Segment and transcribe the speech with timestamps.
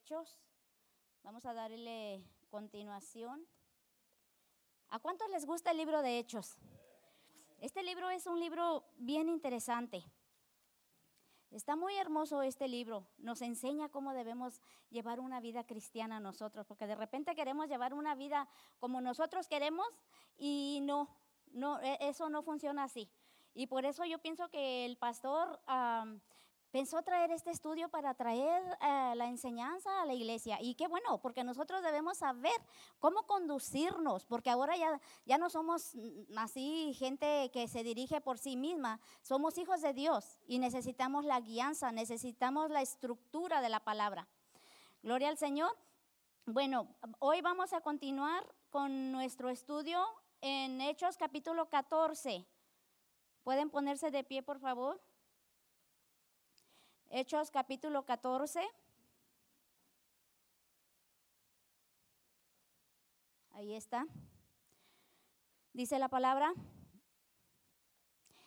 [0.00, 0.40] Hechos.
[1.24, 3.46] Vamos a darle continuación.
[4.88, 6.56] ¿A cuántos les gusta el libro de Hechos?
[7.60, 10.02] Este libro es un libro bien interesante.
[11.50, 13.06] Está muy hermoso este libro.
[13.18, 18.14] Nos enseña cómo debemos llevar una vida cristiana nosotros, porque de repente queremos llevar una
[18.14, 18.48] vida
[18.78, 19.88] como nosotros queremos
[20.38, 21.10] y no,
[21.52, 23.10] no, e, eso no funciona así.
[23.52, 25.60] Y por eso yo pienso que el pastor
[26.70, 30.58] pensó traer este estudio para traer eh, la enseñanza a la iglesia.
[30.60, 32.52] Y qué bueno, porque nosotros debemos saber
[32.98, 35.94] cómo conducirnos, porque ahora ya, ya no somos
[36.36, 41.40] así gente que se dirige por sí misma, somos hijos de Dios y necesitamos la
[41.40, 44.28] guianza, necesitamos la estructura de la palabra.
[45.02, 45.76] Gloria al Señor.
[46.46, 50.04] Bueno, hoy vamos a continuar con nuestro estudio
[50.40, 52.46] en Hechos capítulo 14.
[53.42, 55.00] ¿Pueden ponerse de pie, por favor?
[57.12, 58.60] Hechos capítulo 14.
[63.50, 64.06] Ahí está.
[65.72, 66.54] Dice la palabra.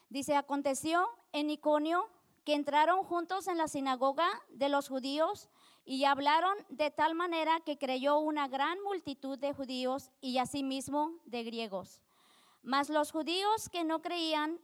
[0.08, 2.10] Dice, aconteció en Iconio
[2.46, 5.50] que entraron juntos en la sinagoga de los judíos
[5.84, 11.44] y hablaron de tal manera que creyó una gran multitud de judíos y asimismo de
[11.44, 12.02] griegos.
[12.62, 14.62] Mas los judíos que no creían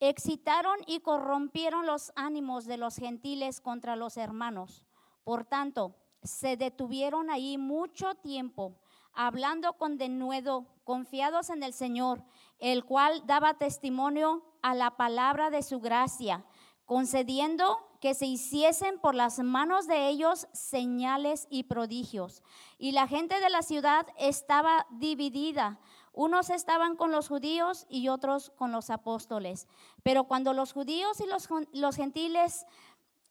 [0.00, 4.84] excitaron y corrompieron los ánimos de los gentiles contra los hermanos.
[5.24, 8.76] Por tanto, se detuvieron ahí mucho tiempo,
[9.12, 12.24] hablando con denuedo, confiados en el Señor,
[12.58, 16.44] el cual daba testimonio a la palabra de su gracia,
[16.84, 22.42] concediendo que se hiciesen por las manos de ellos señales y prodigios.
[22.78, 25.80] Y la gente de la ciudad estaba dividida
[26.18, 29.68] unos estaban con los judíos y otros con los apóstoles.
[30.02, 32.66] Pero cuando los judíos y los, gentiles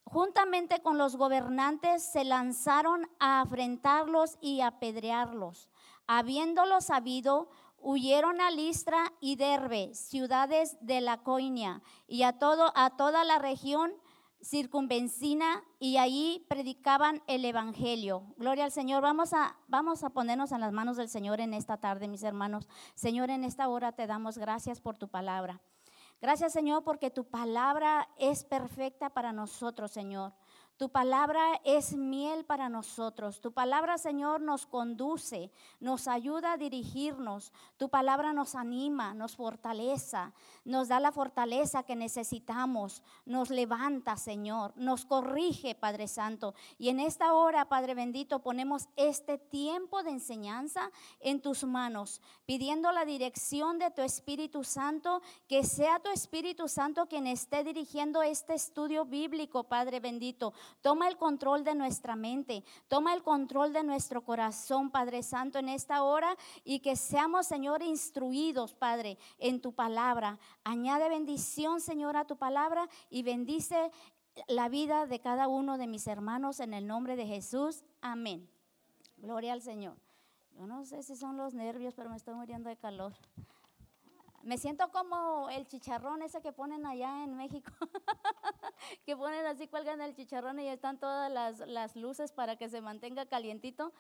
[0.06, 5.68] juntamente con los gobernantes se lanzaron a afrentarlos y apedrearlos.
[6.08, 12.96] Habiéndolo sabido, huyeron a Listra y Derbe, ciudades de la Coinia, y a, todo, a
[12.96, 13.92] toda la región
[14.42, 18.34] circunvencina y ahí predicaban el evangelio.
[18.38, 19.02] Gloria al Señor.
[19.02, 22.68] Vamos a vamos a ponernos en las manos del Señor en esta tarde, mis hermanos.
[22.96, 25.62] Señor, en esta hora te damos gracias por tu palabra.
[26.20, 30.34] Gracias, Señor, porque tu palabra es perfecta para nosotros, Señor.
[30.78, 33.42] Tu palabra es miel para nosotros.
[33.42, 37.52] Tu palabra, Señor, nos conduce, nos ayuda a dirigirnos.
[37.78, 40.34] Tu palabra nos anima, nos fortaleza,
[40.66, 46.54] nos da la fortaleza que necesitamos, nos levanta, Señor, nos corrige, Padre Santo.
[46.78, 52.92] Y en esta hora, Padre bendito, ponemos este tiempo de enseñanza en tus manos, pidiendo
[52.92, 58.54] la dirección de tu Espíritu Santo, que sea tu Espíritu Santo quien esté dirigiendo este
[58.54, 64.24] estudio bíblico, Padre bendito Toma el control de nuestra mente, toma el control de nuestro
[64.24, 70.40] corazón, Padre Santo, en esta hora y que seamos, Señor, instruidos, Padre, en tu palabra.
[70.64, 73.92] Añade bendición, Señor, a tu palabra y bendice
[74.48, 77.84] la vida de cada uno de mis hermanos en el nombre de Jesús.
[78.02, 78.50] Amén.
[79.18, 79.98] Gloria al Señor.
[80.58, 83.14] Yo no sé si son los nervios, pero me estoy muriendo de calor.
[84.48, 87.70] Me siento como el chicharrón ese que ponen allá en México,
[89.06, 91.30] que ponen así, cuelgan el chicharrón y están todas
[91.68, 93.92] las, luces para que se mantenga calientito.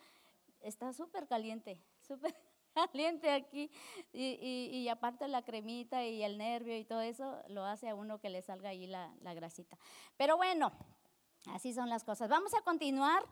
[0.61, 2.33] Está súper caliente, súper
[2.73, 3.69] caliente aquí.
[4.13, 8.29] Y, aparte la cremita y el nervio y todo eso, lo hace a uno que
[8.29, 9.77] le salga ahí la, grasita.
[10.15, 10.71] Pero bueno,
[11.53, 12.27] Así son las cosas.
[12.27, 13.23] Vamos a continuar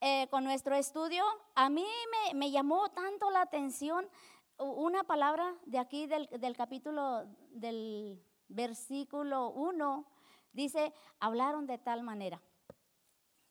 [0.00, 1.24] eh, con nuestro estudio.
[1.56, 4.08] A mí me, me, llamó tanto la atención
[4.58, 10.06] una palabra de aquí del, capítulo del versículo 1
[10.52, 12.40] dice, hablaron de tal manera.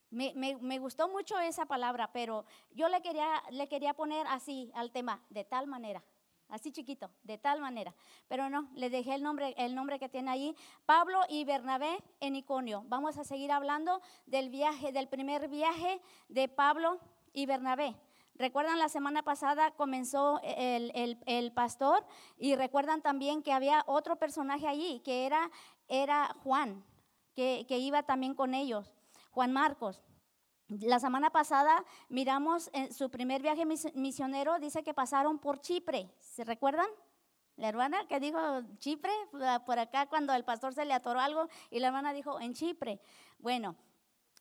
[0.09, 5.23] Me, gustó mucho esa palabra, pero yo le quería, le quería poner así al tema,
[5.29, 6.03] de tal manera,
[6.49, 7.95] así chiquito, de tal manera.
[8.27, 10.55] Pero no, le dejé el nombre, el nombre que tiene ahí,
[10.85, 12.83] Pablo y Bernabé en Iconio.
[12.87, 15.99] Vamos a seguir hablando del viaje, del primer viaje
[16.29, 16.99] de Pablo
[17.33, 17.95] y Bernabé.
[18.35, 22.03] Recuerdan la semana pasada comenzó el, pastor
[22.37, 25.51] y recuerdan también que había otro personaje allí, que era,
[25.87, 26.83] era Juan,
[27.35, 28.91] que, iba también con ellos,
[29.31, 30.01] Juan Marcos.
[30.67, 36.43] La semana pasada miramos en su primer viaje misionero, dice que pasaron por Chipre, ¿se
[36.43, 36.87] recuerdan?
[37.55, 38.39] La hermana que dijo
[38.79, 39.11] Chipre,
[39.67, 42.99] por acá cuando el pastor se le atoró algo y la hermana dijo en Chipre.
[43.37, 43.75] Bueno,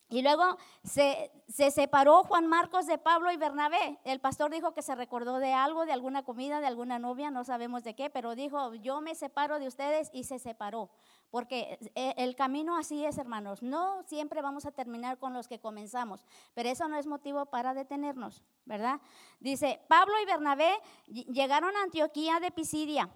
[0.09, 3.99] y luego se, separó Juan Marcos de Pablo y Bernabé.
[4.03, 7.43] El pastor dijo que se recordó de algo, de alguna comida, de alguna novia, no
[7.43, 10.89] sabemos de qué, pero dijo, yo me separo de ustedes y se separó.
[11.31, 13.63] porque eh, el camino así es, hermanos.
[13.63, 16.23] No siempre vamos a terminar con los que comenzamos,
[16.53, 19.01] pero eso no es motivo para detenernos, ¿verdad?
[19.39, 20.71] Dice, Pablo y Bernabé
[21.07, 23.09] llegaron a Antioquía de Pisidia.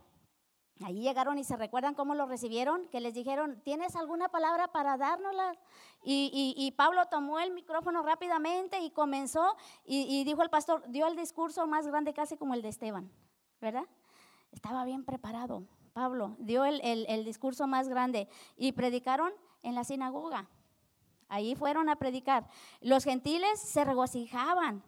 [0.86, 4.98] Allí llegaron y se recuerdan cómo lo recibieron, que les dijeron, ¿tienes alguna palabra para
[4.98, 5.58] dárnosla?
[6.04, 11.66] Y, Pablo tomó el micrófono rápidamente y comenzó y, dijo el pastor, dio el discurso
[11.66, 13.12] más grande casi como el de Esteban,
[13.60, 13.86] ¿verdad?
[14.52, 15.64] Estaba bien preparado.
[15.94, 19.34] Pablo dio el, discurso más grande y predicaron
[19.64, 20.48] en la sinagoga.
[21.28, 22.48] Ahí fueron a predicar.
[22.82, 24.84] Los gentiles se regocijaban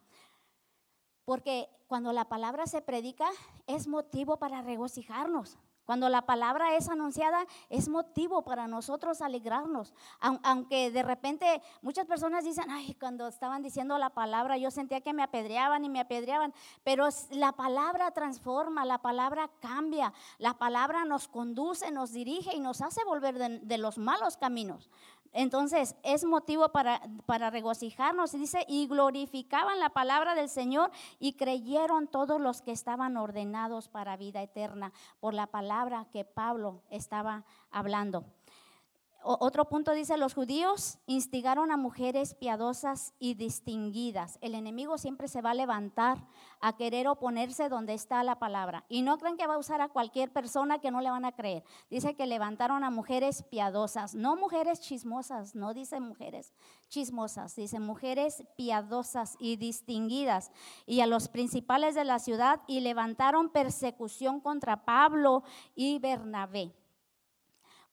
[1.26, 3.28] porque cuando la palabra se predica
[3.66, 5.58] es motivo para regocijarnos.
[5.90, 9.96] Cuando la palabra es anunciada, es motivo para nosotros alegrarnos.
[10.20, 15.14] Aunque de repente muchas personas dicen, ay, cuando estaban diciendo la palabra, yo sentía que
[15.14, 16.54] me apedreaban y me apedreaban.
[16.84, 22.82] Pero la palabra transforma, la palabra cambia, la palabra nos conduce, nos dirige y nos
[22.82, 24.92] hace volver de los malos caminos.
[25.34, 28.34] Entonces es motivo para, para, regocijarnos.
[28.34, 33.88] Y dice, y glorificaban la palabra del Señor y creyeron todos los que estaban ordenados
[33.88, 38.26] para vida eterna por la palabra que Pablo estaba hablando
[39.22, 44.38] otro punto dice, los judíos instigaron a mujeres piadosas y distinguidas.
[44.42, 46.26] El enemigo siempre se va a levantar
[46.62, 48.86] a querer oponerse donde está la palabra.
[48.88, 51.34] Y no creen que va a usar a cualquier persona que no le van a
[51.34, 51.64] creer.
[51.90, 56.54] Dice que levantaron a mujeres piadosas, no mujeres chismosas, no dice mujeres
[56.88, 60.52] chismosas, dice mujeres piadosas y distinguidas.
[60.86, 65.44] Y a los principales de la ciudad y levantaron persecución contra Pablo
[65.76, 66.74] y Bernabé.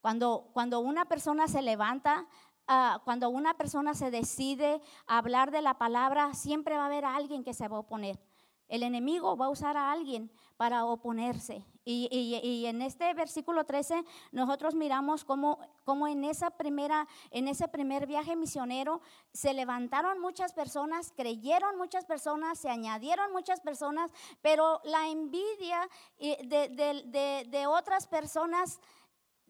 [0.01, 2.27] Cuando, cuando una persona se levanta,
[2.67, 7.05] ah, cuando una persona se decide a hablar de la palabra, siempre va a haber
[7.05, 8.19] alguien que se va a oponer.
[8.67, 11.65] El enemigo va a usar a alguien para oponerse.
[11.85, 14.03] Y, y, en este versículo 13
[14.33, 18.99] nosotros miramos cómo, cómo, en, esa primera, en ese primer viaje misionero
[19.31, 24.11] se levantaron muchas personas, creyeron muchas personas, se añadieron muchas personas,
[24.41, 28.81] pero la envidia eh, de, de, de otras personas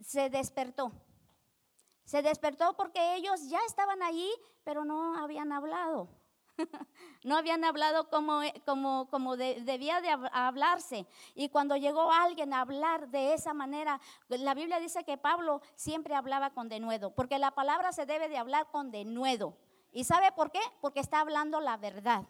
[0.01, 0.91] se despertó.
[2.05, 4.31] Se despertó porque ellos ya estaban allí,
[4.63, 6.07] pero no habían hablado.
[7.23, 11.05] no habían hablado como, como, como debía de hablarse.
[11.35, 13.99] Y cuando llegó alguien a hablar de esa manera,
[14.29, 18.37] la Biblia dice que Pablo siempre hablaba con denuedo, porque la palabra se debe de
[18.37, 19.57] hablar con denuedo.
[19.91, 20.61] ¿Y sabe por qué?
[20.81, 22.23] Porque está hablando la verdad.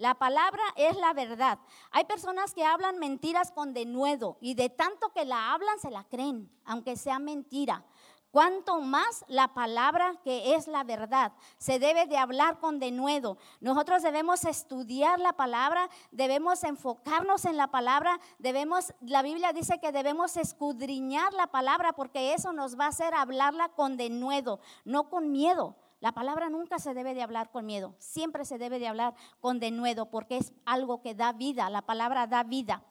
[0.00, 1.58] La palabra es la verdad.
[1.90, 6.04] Hay personas que hablan mentiras con denuedo y de tanto que la hablan se la
[6.04, 7.84] creen, aunque sea mentira.
[8.30, 13.36] Cuanto más la palabra que es la verdad se debe de hablar con denuedo.
[13.60, 19.92] Nosotros debemos estudiar la palabra, debemos enfocarnos en la palabra, debemos, la Biblia dice que
[19.92, 25.30] debemos escudriñar la palabra porque eso nos va a hacer hablarla con denuedo, no con
[25.30, 25.76] miedo.
[26.00, 29.60] La palabra nunca se debe de hablar con miedo, siempre se debe de hablar con
[29.60, 32.82] denuedo porque es algo que da vida, la palabra da vida.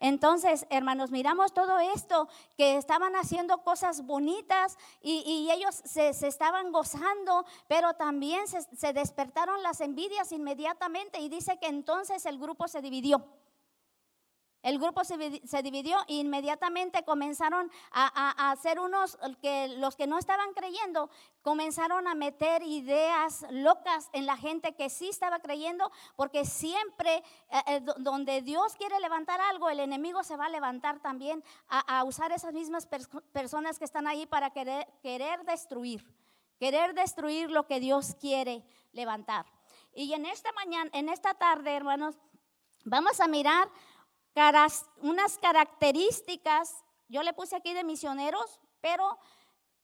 [0.00, 7.44] Entonces, hermanos, miramos todo esto, que estaban haciendo cosas bonitas y, ellos se, estaban gozando,
[7.68, 12.82] pero también se, se despertaron las envidias inmediatamente y dice que entonces el grupo se
[12.82, 13.24] dividió.
[14.66, 15.16] El grupo se,
[15.62, 21.08] dividió e inmediatamente comenzaron a, hacer unos, que los que no estaban creyendo,
[21.40, 27.62] comenzaron a meter ideas locas en la gente que sí estaba creyendo, porque siempre eh,
[27.68, 32.32] eh, donde Dios quiere levantar algo, el enemigo se va a levantar también a, usar
[32.32, 32.88] esas mismas
[33.32, 36.04] personas que están ahí para querer, querer destruir,
[36.58, 39.46] querer destruir lo que Dios quiere levantar.
[39.94, 42.16] Y en esta mañana, en esta tarde, hermanos,
[42.84, 43.68] vamos a mirar
[45.02, 49.18] unas características, yo le puse aquí de misioneros, pero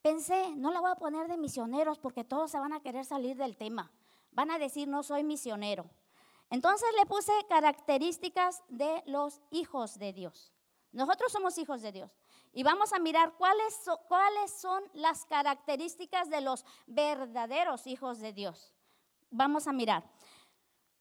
[0.03, 3.37] pensé, no la voy a poner de misioneros porque todos se van a querer salir
[3.37, 3.91] del tema.
[4.33, 5.91] Van a decir, no soy misionero.
[6.51, 10.53] Entonces le puse características de los hijos de Dios.
[10.93, 12.11] Nosotros somos hijos de Dios.
[12.53, 13.75] Y vamos a mirar cuáles,
[14.09, 18.75] cuáles son las características de los verdaderos hijos de Dios.
[19.31, 20.05] Vamos a mirar.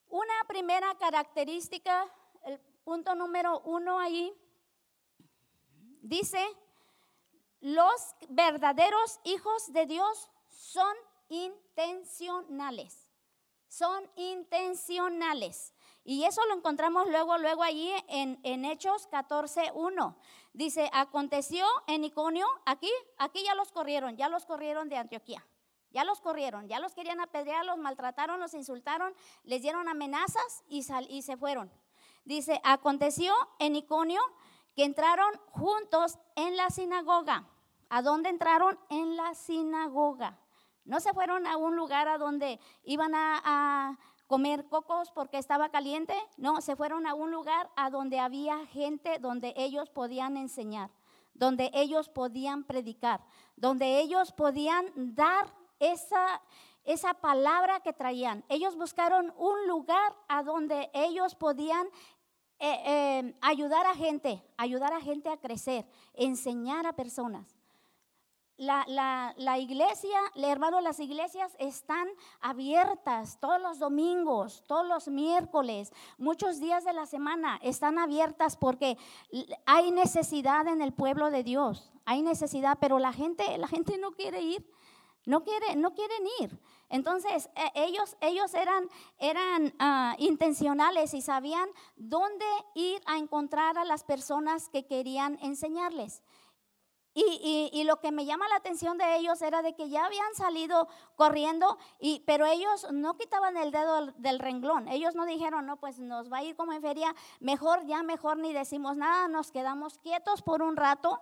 [0.07, 2.09] Una primera característica
[2.83, 4.33] punto número uno ahí,
[6.01, 6.43] dice,
[7.61, 10.95] los verdaderos hijos de Dios son
[11.29, 13.07] intencionales.
[13.67, 15.73] Son intencionales.
[16.03, 20.15] Y eso lo encontramos luego, luego allí en, en Hechos 14.1.
[20.53, 25.45] Dice, aconteció en Iconio, aquí, aquí ya los corrieron, ya los corrieron de Antioquía.
[25.91, 30.85] Ya los corrieron, ya los querían apedrear, los maltrataron, los insultaron, les dieron amenazas y,
[31.09, 31.71] y se fueron.
[32.31, 34.21] Dice, aconteció en Iconio
[34.73, 37.49] que entraron juntos en la sinagoga.
[37.89, 38.79] ¿A dónde entraron?
[38.89, 40.39] En la sinagoga.
[40.85, 46.15] No se fueron a un lugar a donde iban a, comer cocos porque estaba caliente.
[46.37, 50.89] No, se fueron a un lugar a donde había gente, donde ellos podían enseñar,
[51.33, 53.25] donde ellos podían predicar,
[53.57, 56.41] donde ellos podían dar esa,
[56.85, 58.45] esa palabra que traían.
[58.47, 61.89] Ellos buscaron un lugar a donde ellos podían
[62.61, 67.61] eh, eh, ayudar a gente, ayudar a gente a crecer, enseñar a personas
[68.61, 72.07] la, la, iglesia, hermano, las iglesias están
[72.41, 78.99] abiertas todos los domingos, todos los miércoles, muchos días de la semana están abiertas porque
[79.65, 84.11] hay necesidad en el pueblo de Dios, hay necesidad, pero la gente, la gente no
[84.11, 84.71] quiere ir.
[85.25, 86.59] No, quiere, no quieren ir.
[86.91, 92.45] Entonces, e, ellos, ellos eran, eran ah, intencionales y sabían dónde
[92.75, 96.21] ir a encontrar a las personas que querían enseñarles.
[97.13, 100.87] Y, lo que me llama la atención de ellos era de que ya habían salido
[101.17, 104.87] corriendo, y, pero ellos no quitaban el dedo del, renglón.
[104.87, 108.37] Ellos no dijeron, no, pues nos va a ir como en feria, mejor ya, mejor
[108.37, 111.21] ni decimos nada, nos quedamos quietos por un rato.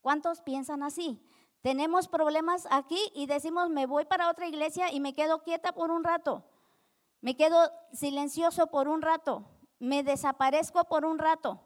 [0.00, 1.20] ¿Cuántos piensan así?
[1.66, 5.90] Tenemos problemas aquí y decimos, me voy para otra iglesia y me quedo quieta por
[5.90, 6.44] un rato.
[7.20, 7.58] Me quedo
[7.92, 9.42] silencioso por un rato.
[9.80, 11.60] Me desaparezco por un rato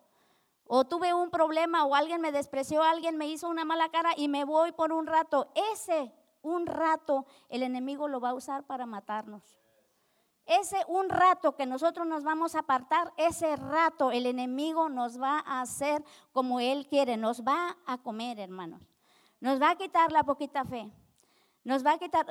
[0.67, 4.29] o tuve un problema o alguien me despreció, alguien me hizo una mala cara y
[4.29, 5.53] me voy por un rato.
[5.75, 9.59] Ese un rato el enemigo lo va a usar para matarnos.
[10.47, 15.41] Ese un rato que nosotros nos vamos a apartar, ese rato el enemigo nos va
[15.41, 16.03] a hacer
[16.33, 18.81] como él quiere, nos va a comer, hermanos.
[19.41, 20.91] Nos va a quitar la poquita fe.
[21.65, 22.27] Nos va a quitar,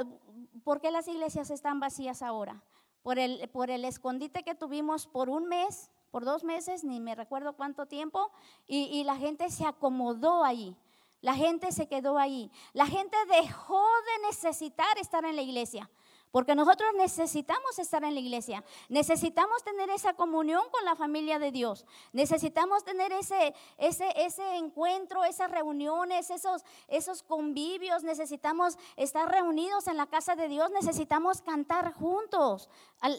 [0.63, 2.63] ¿por qué las iglesias están vacías ahora?
[3.01, 7.15] Por el, por el escondite que tuvimos por un mes, por dos meses, ni me
[7.15, 8.31] recuerdo cuánto tiempo,
[8.67, 10.75] y, la gente se acomodó ahí.
[11.21, 12.51] La gente se quedó ahí.
[12.73, 15.89] La gente dejó de necesitar estar en la iglesia.
[16.31, 21.51] Porque nosotros necesitamos estar en la iglesia, necesitamos tener esa comunión con la familia de
[21.51, 29.87] Dios, necesitamos tener ese, ese, ese encuentro, esas reuniones, esos, esos convivios, necesitamos estar reunidos
[29.87, 32.69] en la casa de Dios, necesitamos cantar juntos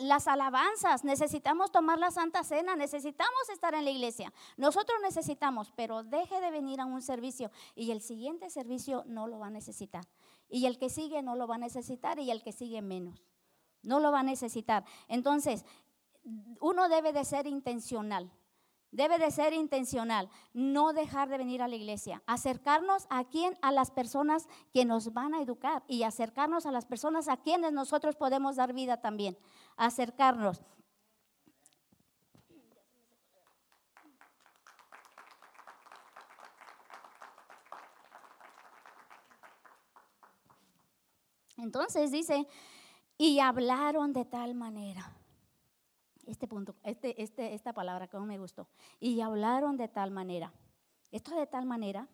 [0.03, 4.33] las alabanzas, necesitamos tomar la Santa Cena, necesitamos estar en la iglesia.
[4.57, 9.39] Nosotros necesitamos, pero deje de venir a un servicio y el siguiente servicio no lo
[9.39, 10.05] va a necesitar.
[10.51, 13.25] Y el que sigue no lo va a necesitar y el que sigue menos.
[13.83, 14.85] No lo va a necesitar.
[15.09, 15.65] Entonces,
[16.61, 18.31] uno debe de ser intencional.
[18.93, 23.71] Debe de ser intencional, no dejar de venir a la iglesia, acercarnos a quien, a
[23.71, 28.17] las personas que nos van a educar y acercarnos a las personas a quienes nosotros
[28.17, 29.39] podemos dar vida también,
[29.77, 30.61] acercarnos.
[41.63, 42.47] Entonces dice,
[43.19, 45.17] y hablaron de tal manera.
[46.27, 48.69] Este punto, este, este, esta palabra que me gustó.
[48.99, 50.53] Y hablaron de tal manera.
[51.11, 52.09] Esto de tal manera,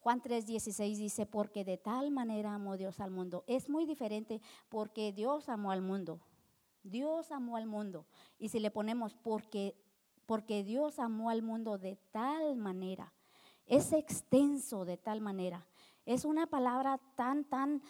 [0.00, 3.42] Juan 3:16 dice, porque de tal manera amó Dios al mundo.
[3.46, 6.20] Es muy diferente porque Dios amó al mundo.
[6.82, 8.06] Dios amó al mundo.
[8.38, 9.74] Y si le ponemos porque,
[10.26, 13.12] porque Dios amó al mundo de tal manera,
[13.66, 15.66] es extenso de tal manera.
[16.04, 17.82] Es una palabra tan, tan,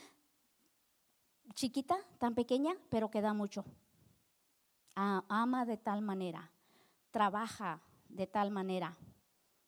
[1.54, 3.64] chiquita, tan pequeña, pero que da mucho.
[4.94, 6.50] ama de tal manera,
[7.11, 8.96] trabaja de tal manera,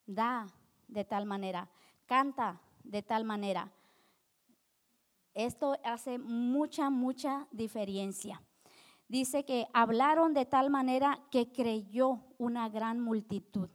[0.07, 0.47] da
[0.89, 1.69] de tal manera,
[2.07, 3.73] canta de tal manera.
[5.35, 8.43] Esto hace mucha, mucha diferencia.
[9.09, 13.69] Dice que hablaron de tal manera que creyó una gran multitud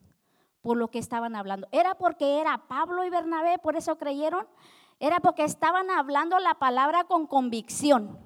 [0.62, 1.68] por lo que estaban hablando.
[1.72, 4.48] ¿Era porque era Pablo y Bernabé, por eso creyeron?
[5.02, 8.20] Era porque estaban hablando la palabra con convicción.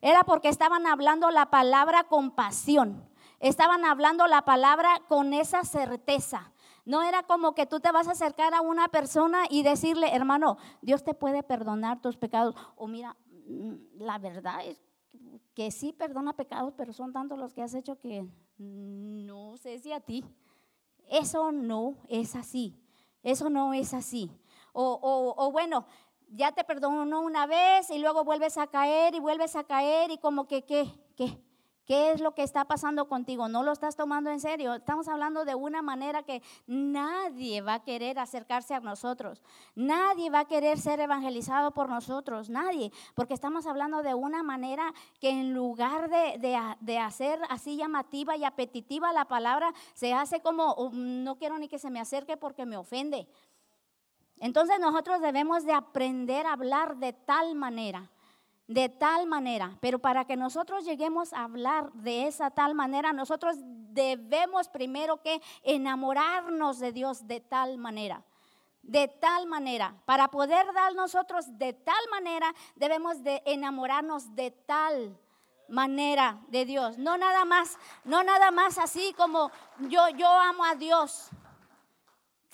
[0.00, 3.06] Era porque estaban hablando la palabra con pasión.
[3.40, 6.50] Estaban hablando la palabra con esa certeza.
[6.86, 10.56] No era como que tú te vas a acercar a una persona y decirle, hermano,
[10.80, 12.54] Dios te puede perdonar tus pecados.
[12.74, 14.80] O mira, mm, la verdad es
[15.52, 18.26] que sí perdona pecados, pero son tantos los que has hecho que
[18.56, 20.24] no sé si a ti.
[21.06, 22.80] Eso no es así.
[23.22, 24.30] Eso no es así.
[24.76, 25.86] O, o, o bueno,
[26.34, 30.18] ya te perdonó una vez y luego vuelves a caer y vuelves a caer y
[30.18, 30.90] como que, ¿qué?
[31.16, 31.38] ¿Qué?
[31.86, 33.46] ¿Qué es lo que está pasando contigo?
[33.48, 34.72] No lo estás tomando en serio.
[34.72, 39.42] Estamos hablando de una manera que nadie va a querer acercarse a nosotros.
[39.74, 42.48] Nadie va a querer ser evangelizado por nosotros.
[42.48, 42.90] Nadie.
[43.14, 46.38] Porque estamos hablando de una manera que en lugar de,
[46.80, 51.68] de, hacer así llamativa y apetitiva la palabra, se hace como, oh, no quiero ni
[51.68, 53.28] que se me acerque porque me ofende.
[54.44, 58.10] Entonces nosotros debemos de aprender a hablar de tal manera,
[58.66, 59.78] de tal manera.
[59.80, 65.40] Pero para que nosotros lleguemos a hablar de esa tal manera, nosotros debemos primero que
[65.62, 68.22] enamorarnos de Dios de tal manera.
[68.82, 75.18] De tal manera, para poder dar nosotros de tal manera, debemos de enamorarnos de tal
[75.68, 76.98] manera de Dios.
[76.98, 79.50] No nada más, no nada más así como
[79.88, 81.30] yo, yo amo a Dios.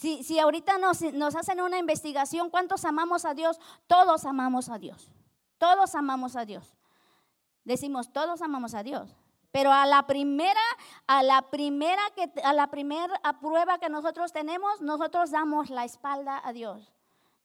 [0.00, 3.60] Si, si ahorita nos, nos hacen una investigación, ¿cuántos amamos a Dios?
[3.86, 5.10] Todos amamos a Dios.
[5.58, 6.74] Todos amamos a Dios.
[7.64, 9.14] Decimos, todos amamos a Dios.
[9.52, 10.62] Pero a la primera,
[11.06, 16.40] a la primera que a la primera prueba que nosotros tenemos, nosotros damos la espalda
[16.42, 16.94] a Dios.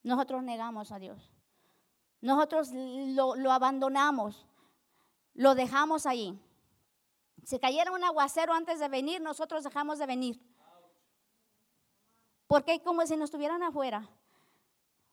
[0.02, 1.30] Nosotros negamos a Dios.
[2.22, 4.48] Nosotros lo, lo abandonamos.
[5.34, 6.40] Lo dejamos ahí.
[7.44, 10.55] Si cayera un aguacero antes de venir, nosotros dejamos de venir.
[12.48, 14.08] Porque como si nos estuvieran afuera.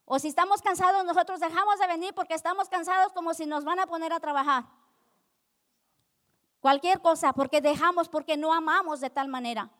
[0.05, 3.79] O si estamos cansados, nosotros dejamos de venir porque estamos cansados como si nos van
[3.79, 4.65] a poner a trabajar.
[6.61, 9.71] Cualquier cosa, porque dejamos, porque no amamos de tal manera.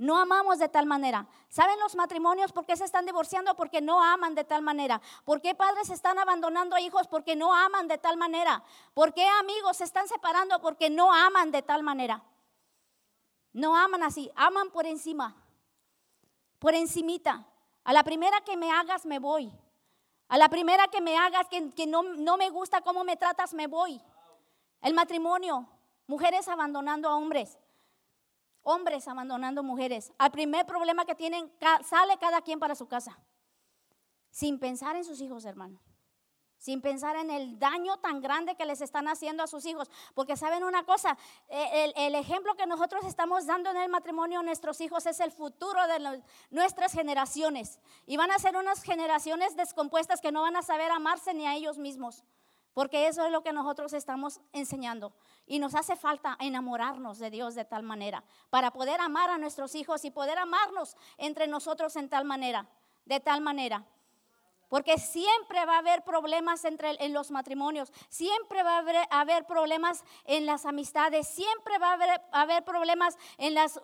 [0.00, 1.26] No amamos de tal manera.
[1.50, 3.54] ¿Saben los matrimonios por qué se están divorciando?
[3.54, 5.00] Porque no aman de tal manera.
[5.26, 7.06] ¿Por qué padres están abandonando a hijos?
[7.06, 8.64] Porque no aman de tal manera.
[8.94, 10.58] ¿Por qué amigos se están separando?
[10.62, 12.22] Porque no aman de tal manera.
[13.52, 15.36] No aman así, aman por encima.
[16.60, 17.44] Por encimita.
[17.82, 19.52] A la primera que me hagas, me voy.
[20.28, 23.66] A la primera que me hagas, que, no, no me gusta cómo me tratas, me
[23.66, 24.00] voy.
[24.80, 25.66] El matrimonio,
[26.06, 27.58] mujeres abandonando a hombres,
[28.62, 30.12] hombres abandonando mujeres.
[30.18, 31.52] Al primer problema que tienen,
[31.84, 33.18] sale cada quien para su casa,
[34.30, 35.89] sin pensar en sus hijos, hermanos
[36.60, 39.90] sin pensar en el daño tan grande que les están haciendo a sus hijos.
[40.14, 41.16] Porque saben una cosa,
[41.48, 45.32] e, el, ejemplo que nosotros estamos dando en el matrimonio a nuestros hijos es el
[45.32, 47.80] futuro de nuestras generaciones.
[48.06, 51.54] Y van a ser unas generaciones descompuestas que no van a saber amarse ni a
[51.54, 52.24] ellos mismos.
[52.74, 55.14] Porque eso es lo que nosotros estamos enseñando.
[55.46, 59.74] Y nos hace falta enamorarnos de Dios de tal manera, para poder amar a nuestros
[59.74, 62.68] hijos y poder amarnos entre nosotros en tal manera,
[63.06, 63.86] de tal manera.
[64.70, 70.04] Porque siempre va a haber problemas entre, en los matrimonios, siempre va a haber, problemas
[70.24, 73.80] en las amistades, siempre va a haber, haber problemas en las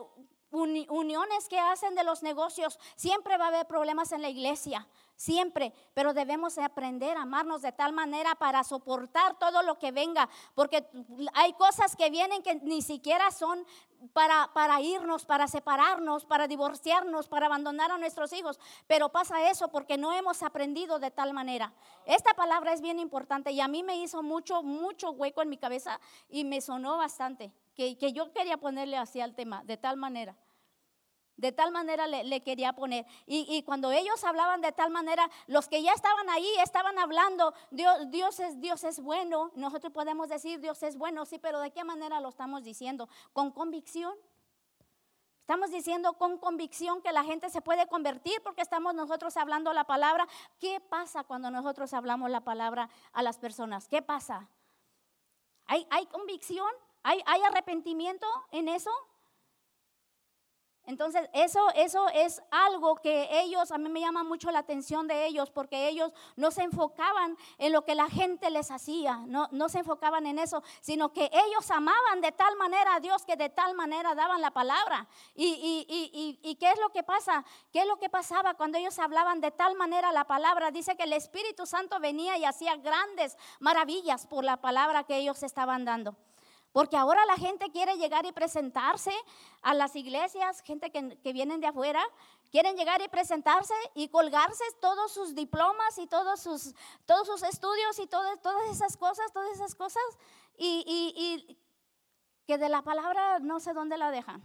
[0.50, 5.72] uniones que hacen de los negocios, siempre va a haber problemas en la iglesia, siempre,
[5.94, 10.86] pero debemos aprender a amarnos de tal manera para soportar todo lo que venga, porque
[11.34, 13.66] hay cosas que vienen que ni siquiera son
[14.12, 18.58] para, para irnos, para separarnos, para divorciarnos, para abandonar a nuestros hijos.
[18.86, 21.72] Pero pasa eso porque no hemos aprendido de tal manera.
[22.04, 25.56] Esta palabra es bien importante y a mí me hizo mucho, mucho hueco en mi
[25.56, 29.96] cabeza y me sonó bastante, que, que yo quería ponerle así al tema, de tal
[29.96, 30.36] manera.
[31.36, 33.04] De tal manera le, quería poner.
[33.26, 38.10] Y, cuando ellos hablaban de tal manera, los que ya estaban ahí estaban hablando, Dios,
[38.10, 39.50] Dios, es, Dios es bueno.
[39.54, 43.08] Nosotros podemos decir Dios es bueno, sí, pero ¿de qué manera lo estamos diciendo?
[43.34, 44.14] ¿Con convicción?
[45.46, 49.84] Estamos diciendo con convicción que la gente se puede convertir porque estamos nosotros hablando la
[49.84, 50.26] palabra.
[50.58, 53.86] ¿Qué pasa cuando nosotros hablamos la palabra a las personas?
[53.86, 54.48] ¿Qué pasa?
[55.66, 56.68] ¿Hay, hay convicción?
[57.04, 58.90] ¿Hay, ¿Hay arrepentimiento en eso?
[60.86, 65.26] Entonces, eso, eso es algo que ellos, a mí me llama mucho la atención de
[65.26, 69.68] ellos, porque ellos no se enfocaban en lo que la gente les hacía, no, no
[69.68, 73.48] se enfocaban en eso, sino que ellos amaban de tal manera a Dios que de
[73.48, 75.08] tal manera daban la palabra.
[75.34, 77.44] Y, y, y, y, qué es lo que pasa?
[77.72, 80.70] ¿Qué es lo que pasaba cuando ellos hablaban de tal manera la palabra?
[80.70, 85.42] Dice que el Espíritu Santo venía y hacía grandes maravillas por la palabra que ellos
[85.42, 86.16] estaban dando.
[86.76, 89.10] Porque ahora la gente quiere llegar y presentarse
[89.62, 92.04] a las iglesias, gente que, vienen de afuera,
[92.50, 96.74] quieren llegar y presentarse y colgarse todos sus diplomas y todos sus,
[97.06, 98.38] todos sus estudios y todas
[98.70, 100.02] esas cosas, todas esas cosas,
[100.58, 101.58] y, y
[102.46, 104.42] que de la palabra no sé dónde la dejan.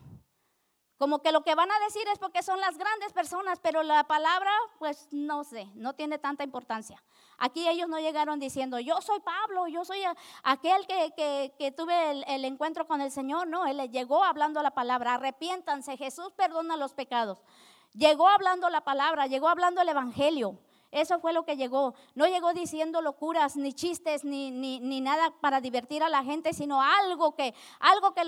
[1.02, 4.06] Como que lo que van a decir es porque son las grandes personas, pero la
[4.06, 7.04] palabra, pues no sé, no tiene tanta importancia.
[7.44, 9.98] Aquí ellos no llegaron diciendo, yo soy Pablo, yo soy
[10.44, 13.48] aquel que, tuve el, el, encuentro con el Señor.
[13.48, 17.40] No, él llegó hablando la palabra, arrepiéntanse, Jesús perdona los pecados.
[17.94, 20.60] Llegó hablando la palabra, llegó hablando el Evangelio.
[20.92, 21.94] Eso fue lo que llegó.
[22.16, 26.82] No llegó diciendo locuras, ni chistes, ni, ni, nada para divertir a la gente, sino
[26.82, 28.24] algo que, algo que,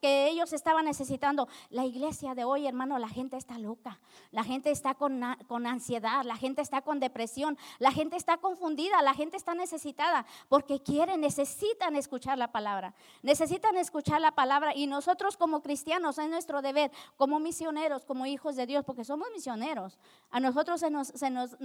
[0.00, 1.48] que ellos estaban necesitando.
[1.70, 4.00] La iglesia de hoy, hermano, la gente está loca.
[4.30, 9.02] La gente está con, con ansiedad, la gente está con depresión, la gente está confundida,
[9.02, 12.94] la gente está necesitada porque quieren, necesitan escuchar la palabra.
[13.22, 18.56] Necesitan escuchar la palabra y nosotros como cristianos es nuestro deber, como misioneros, como hijos
[18.56, 19.98] de Dios, porque somos misioneros.
[20.30, 21.56] A nosotros se nos, se nos,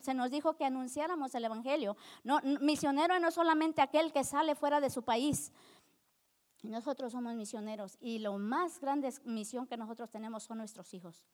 [0.00, 1.96] se nos dijo que anunciáramos el Evangelio.
[2.24, 5.52] No, misionero no es solamente aquel que sale fuera de su país.
[6.62, 11.24] Nosotros somos misioneros y la más grande misión que nosotros tenemos son nuestros hijos,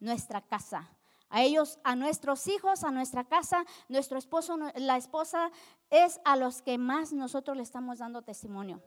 [0.00, 0.90] nuestra casa.
[1.28, 5.50] A ellos, a nuestros hijos, a nuestra casa, nuestro esposo, la esposa,
[5.90, 8.80] es a los que más nosotros le estamos dando testimonio.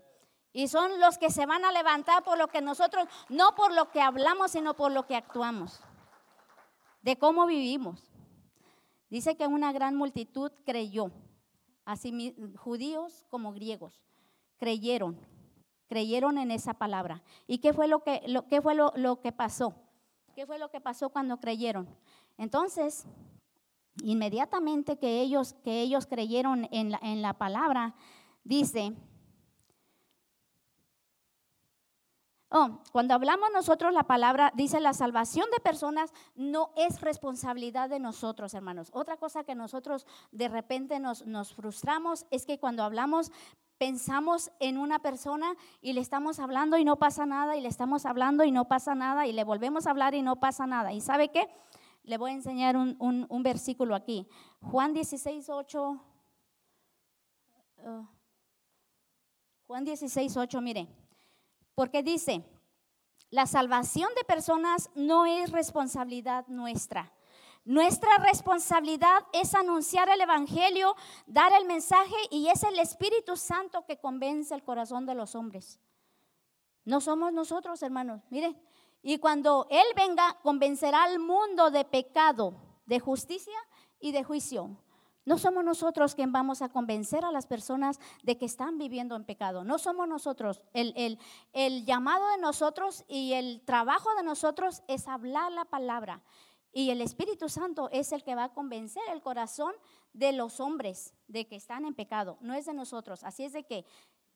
[0.52, 3.92] Y son los que se van a levantar por lo que nosotros, no por lo
[3.92, 5.80] que hablamos, sino por lo que actuamos,
[7.02, 8.10] de cómo vivimos.
[9.10, 11.12] Dice que una gran multitud creyó,
[11.84, 14.04] así judíos como griegos,
[14.58, 15.20] creyeron,
[15.88, 17.24] creyeron en esa palabra.
[17.48, 19.74] ¿Y qué fue lo que, qué fue lo, que pasó?
[20.36, 21.90] ¿Qué fue lo que pasó cuando creyeron?
[22.38, 23.06] Entonces,
[24.04, 27.96] inmediatamente que ellos, que ellos creyeron en en la palabra,
[28.44, 28.94] dice
[32.52, 38.00] Oh, cuando hablamos nosotros la palabra, dice la salvación de personas no es responsabilidad de
[38.00, 38.90] nosotros, hermanos.
[38.92, 43.32] Otra cosa que nosotros de repente nos, frustramos es que cuando hablamos
[43.78, 48.08] pensamos en una persona y le estamos hablando y no pasa nada, y le estamos
[48.08, 50.92] hablando y no pasa nada, y le volvemos a hablar y no pasa nada.
[50.92, 51.48] ¿Y sabe qué?
[52.02, 54.28] Le voy a enseñar un, versículo aquí.
[54.60, 56.02] Juan 16, 8.
[57.78, 58.06] Uh,
[59.68, 60.99] Juan 16, 8, mire.
[61.80, 62.44] Porque dice,
[63.30, 67.14] la salvación de personas no es responsabilidad nuestra.
[67.64, 70.94] Nuestra responsabilidad es anunciar el Evangelio,
[71.26, 75.80] dar el mensaje y es el Espíritu Santo que convence el corazón de los hombres.
[76.84, 78.24] No somos nosotros, hermanos.
[78.30, 78.62] Mire,
[79.02, 82.56] y cuando Él venga, convencerá al mundo de pecado,
[82.88, 83.58] de justicia
[84.02, 84.76] y de juicio.
[85.30, 89.26] No somos nosotros quien vamos a convencer a las personas de que están viviendo en
[89.26, 89.64] pecado.
[89.64, 90.60] No somos nosotros.
[90.74, 91.20] El,
[91.54, 96.24] el, llamado de nosotros y el trabajo de nosotros es hablar la palabra.
[96.74, 99.76] Y el Espíritu Santo es el que va a convencer el corazón
[100.14, 102.40] de los hombres de que están en pecado.
[102.42, 103.24] No es de nosotros.
[103.24, 103.86] Así es de que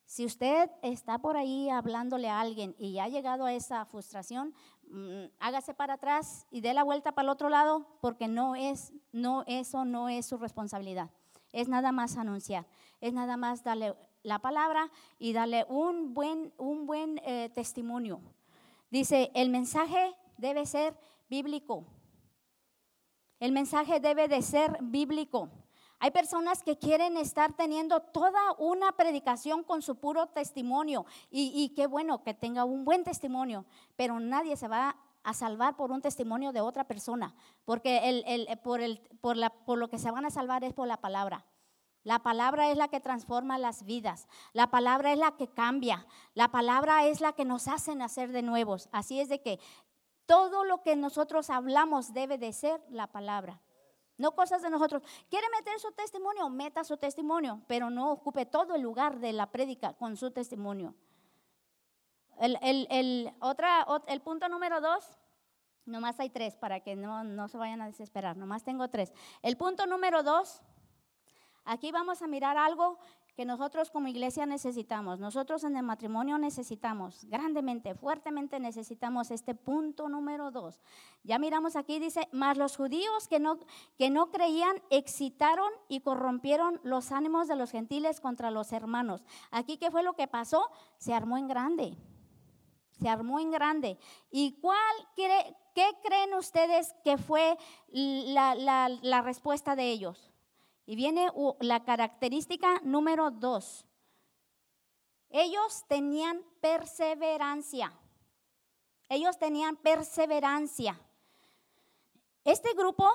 [0.05, 4.53] si usted está por ahí hablándole a alguien y ha llegado a esa frustración,
[4.89, 8.93] mm, hágase para atrás y dé la vuelta para el otro lado porque no es,
[9.11, 11.09] no, eso no es su responsabilidad.
[11.51, 12.65] Es nada más anunciar,
[12.99, 18.21] es nada más darle la palabra y darle un buen, un buen eh, testimonio.
[18.89, 20.97] Dice, el mensaje debe ser
[21.29, 21.85] bíblico.
[23.39, 25.49] El mensaje debe de ser bíblico.
[26.03, 31.87] Hay personas que quieren estar teniendo toda una predicación con su puro testimonio y, qué
[31.87, 33.63] bueno que tenga un buen testimonio,
[33.95, 38.81] pero nadie se va a salvar por un testimonio de otra persona, porque el, por,
[38.81, 41.45] el, por, la, por lo que se van a salvar es por la palabra.
[42.03, 44.27] La palabra es la que transforma las vidas.
[44.51, 46.05] La palabra es la que cambia.
[46.33, 48.89] La palabra es la que nos hace nacer de nuevos.
[48.91, 49.57] Así es de que
[50.25, 53.61] todo lo que nosotros hablamos debe de ser la palabra.
[54.17, 55.02] No cosas de nosotros.
[55.30, 56.49] ¿Quiere meter su testimonio?
[56.49, 60.93] Meta su testimonio, pero no ocupe todo el lugar de la prédica con su testimonio.
[62.39, 65.17] El, el, otra, el punto número dos,
[65.86, 69.13] nomás hay tres para que no, no se vayan a desesperar, nomás tengo tres.
[69.41, 70.62] El punto número dos,
[71.65, 72.99] aquí vamos a mirar algo
[73.36, 80.08] que nosotros como iglesia necesitamos, nosotros en el matrimonio necesitamos, grandemente, fuertemente necesitamos este punto
[80.08, 80.82] número dos.
[81.24, 83.60] Ya miramos aquí, dice, más los judíos que no,
[83.98, 89.24] que no creían excitaron y corrompieron los ánimos de los gentiles contra los hermanos.
[89.50, 90.69] Aquí, ¿qué fue lo que pasó?
[90.98, 91.98] Se armó en grande,
[93.00, 93.98] se armó en grande.
[94.30, 97.58] ¿Y cuál quiere, qué creen ustedes que fue
[97.91, 100.33] la, la, la respuesta de ellos?
[100.86, 103.86] Y viene la característica número dos.
[105.30, 107.91] Ellos tenían perseverancia.
[109.10, 111.00] Ellos tenían perseverancia.
[112.43, 113.10] Este grupo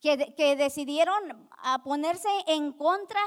[0.00, 3.20] que, que decidieron a ponerse en contra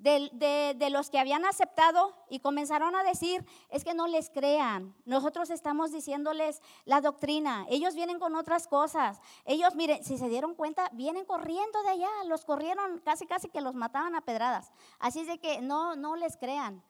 [0.00, 5.50] de, los que habían aceptado y comenzaron a decir, es que no les crean, nosotros
[5.50, 10.88] estamos diciéndoles la doctrina, ellos vienen con otras cosas, ellos, miren, si se dieron cuenta,
[10.92, 15.26] vienen corriendo de allá, los corrieron casi casi que los mataban a pedradas, así es
[15.26, 16.82] de que no, no les crean.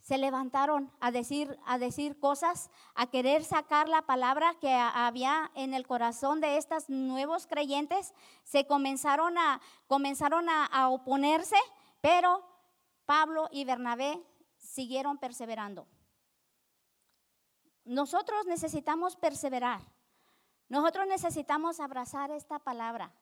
[0.00, 5.74] se levantaron a decir, a decir cosas, a querer sacar la palabra que había en
[5.74, 11.54] el corazón de estos nuevos creyentes, se comenzaron a, comenzaron a oponerse,
[12.02, 12.44] pero
[13.06, 14.22] Pablo y Bernabé
[14.58, 15.88] siguieron perseverando.
[17.84, 19.80] Nosotros necesitamos perseverar.
[20.68, 23.14] Nosotros necesitamos abrazar esta palabra.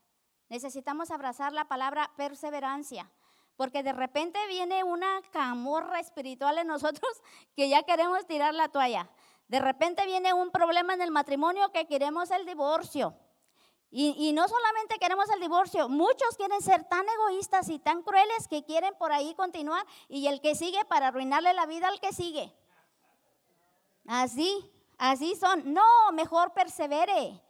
[0.48, 3.10] Necesitamos abrazar la palabra perseverancia.
[3.56, 7.10] Porque de repente viene una camorra espiritual en nosotros
[7.56, 9.10] que ya queremos tirar la toalla.
[9.48, 13.14] De repente viene un problema en el matrimonio que queremos el divorcio.
[13.92, 18.46] Y, y, no solamente queremos el divorcio, muchos quieren ser tan egoístas y tan crueles
[18.46, 22.12] que quieren por ahí continuar y el que sigue para arruinarle la vida al que
[22.12, 22.54] sigue.
[24.06, 25.72] Así, así son.
[25.72, 27.42] No, mejor persevere.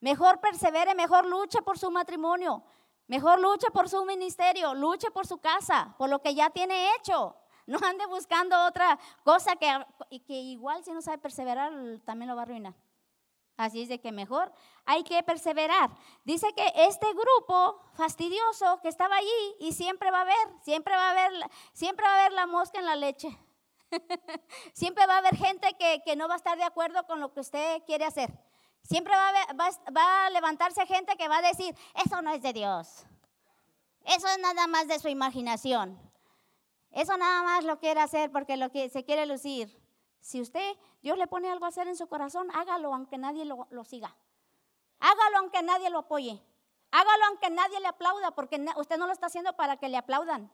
[0.00, 2.62] Mejor persevere, mejor luche por su matrimonio.
[3.06, 7.34] Mejor luche por su ministerio, luche por su casa, por lo que ya tiene hecho.
[7.66, 9.70] No ande buscando otra cosa que,
[10.26, 11.72] que igual si no sabe perseverar
[12.04, 12.74] también lo va a arruinar.
[13.58, 14.52] Así es de que mejor
[14.86, 15.90] hay que perseverar.
[16.24, 21.08] Dice que este grupo fastidioso que estaba allí y siempre va a haber, siempre va
[21.08, 23.36] a haber, siempre va a haber la mosca en la leche.
[24.72, 27.32] siempre va a haber gente que, que, no va a estar de acuerdo con lo
[27.32, 28.30] que usted quiere hacer.
[28.84, 29.54] Siempre va a,
[29.90, 31.74] va, a levantarse gente que va a decir,
[32.06, 33.04] eso no es de Dios.
[34.04, 35.98] Eso es nada más de su imaginación.
[36.92, 39.87] Eso nada más lo quiere hacer porque lo que se quiere lucir.
[40.20, 43.84] Si usted, Dios le pone algo a hacer en su corazón, hágalo aunque nadie lo,
[43.84, 44.14] siga.
[45.00, 46.42] Hágalo aunque nadie lo apoye.
[46.90, 50.50] Hágalo aunque nadie le aplauda, porque usted no lo está haciendo para que le aplaudan.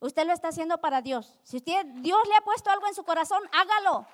[0.00, 1.38] Usted lo está haciendo para Dios.
[1.42, 4.06] Si usted, Dios le ha puesto algo en su corazón, hágalo.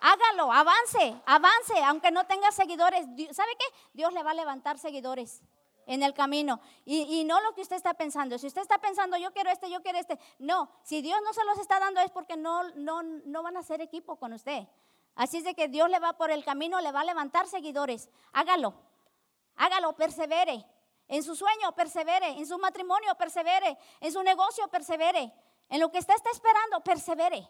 [0.00, 3.06] Hágalo, avance, avance, aunque no tenga seguidores.
[3.36, 3.64] ¿Sabe qué?
[3.92, 5.42] Dios le va a levantar seguidores
[5.86, 6.60] en el camino.
[6.84, 8.38] Y, no lo que usted está pensando.
[8.38, 10.18] Si usted está pensando, yo quiero este, yo quiero este.
[10.38, 13.62] No, si Dios no se los está dando es porque no, no, no van a
[13.62, 14.66] ser equipo con usted.
[15.14, 18.08] Así es de que Dios le va por el camino, le va a levantar seguidores.
[18.32, 18.74] Hágalo,
[19.56, 20.64] hágalo, persevere.
[21.08, 22.28] En su sueño, persevere.
[22.30, 23.76] En su matrimonio, persevere.
[24.00, 25.32] En su negocio, persevere.
[25.68, 27.48] En lo que usted está esperando, persevere.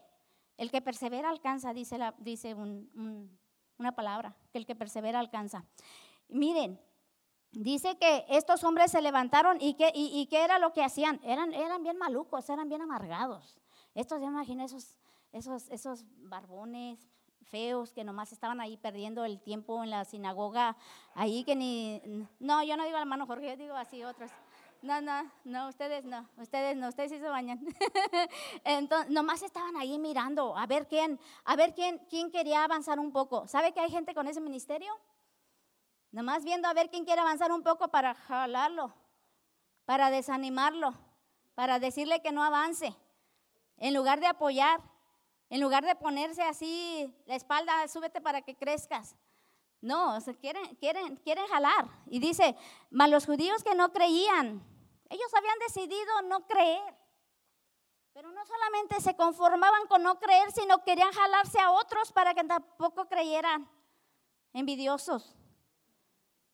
[0.56, 5.64] El que persevera alcanza, dice, la, dice una palabra, que el que persevera alcanza.
[6.28, 6.80] Miren,
[7.52, 11.20] Dice que estos hombres se levantaron y que, y, qué era lo que hacían.
[11.22, 13.58] Eran, eran bien malucos, eran bien amargados.
[13.94, 14.98] Estos, ya imagino, esos,
[15.32, 16.98] esos, esos barbones
[17.50, 20.76] feos que nomás estaban ahí perdiendo el tiempo en la sinagoga,
[21.14, 22.00] ahí que ni...
[22.40, 24.30] No, yo no digo hermano Jorge, yo digo así otros.
[24.80, 27.64] No, no, no, ustedes no, ustedes no, ustedes sí se bañan.
[28.64, 33.12] Entonces, nomás estaban ahí mirando a ver quién, a ver quién, quién quería avanzar un
[33.12, 33.46] poco.
[33.46, 34.92] ¿Sabe que hay gente con ese ministerio?
[36.12, 38.94] Nomás viendo a ver quién quiere avanzar un poco para jalarlo,
[39.87, 40.92] para desanimarlo,
[41.55, 42.94] para decirle que no avance.
[43.79, 44.83] En lugar de apoyar,
[45.48, 49.16] en lugar de ponerse así la espalda, súbete para que crezcas.
[49.81, 51.88] No, quieren, quieren, quieren jalar.
[52.07, 52.57] Y dice,
[52.90, 54.62] mas los judíos que no creían,
[55.09, 56.94] ellos habían decidido no creer.
[58.12, 62.44] Pero no solamente se conformaban con no creer, sino querían jalarse a otros para que
[62.44, 63.66] tampoco creyeran.
[64.53, 65.35] Envidiosos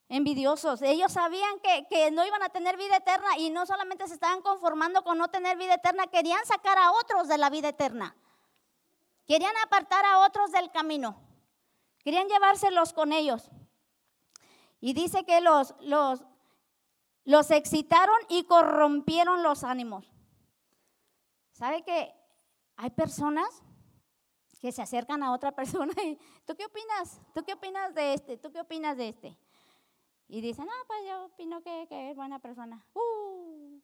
[0.09, 0.83] envidiosos.
[0.83, 5.05] Ellos sabían que, no iban a tener vida eterna y no solamente se estaban conformando
[5.05, 8.17] con no tener vida eterna, querían sacar a otros de la vida eterna.
[9.27, 11.21] Querían apartar a otros del camino.
[12.03, 13.51] Querían llevárselos con ellos.
[14.81, 16.25] Y dice que los, los,
[17.25, 20.11] los excitaron y corrompieron los ánimos.
[21.53, 22.15] ¿Sabe que
[22.77, 23.63] hay personas
[24.61, 27.21] que se acercan a otra persona y, ¿tú qué opinas?
[27.35, 28.39] ¿Tú qué opinas de este?
[28.39, 29.39] ¿Tú qué opinas de este?
[30.29, 32.85] Y dicen, no, pues yo opino que, es buena persona.
[32.93, 33.81] Uh,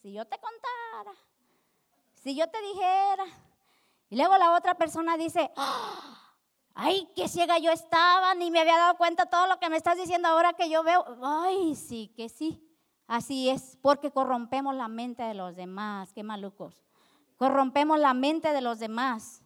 [0.00, 1.18] si yo te contara,
[2.14, 3.26] si yo te dijera.
[4.08, 5.50] Y luego la otra persona dice,
[6.74, 9.98] ay, qué ciega yo estaba, ni me había dado cuenta todo lo que me estás
[9.98, 11.04] diciendo ahora que yo veo.
[11.22, 12.64] Ay, sí, que sí.
[13.06, 16.82] Así es, porque corrompemos la mente de los demás, qué malucos.
[17.36, 19.42] Corrompemos la mente de los demás.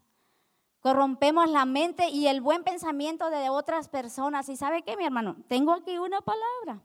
[0.83, 4.49] Corrompemos la mente y el buen pensamiento de otras personas.
[4.49, 5.37] ¿Y sabe qué, mi hermano?
[5.49, 6.83] Tengo aquí una palabra.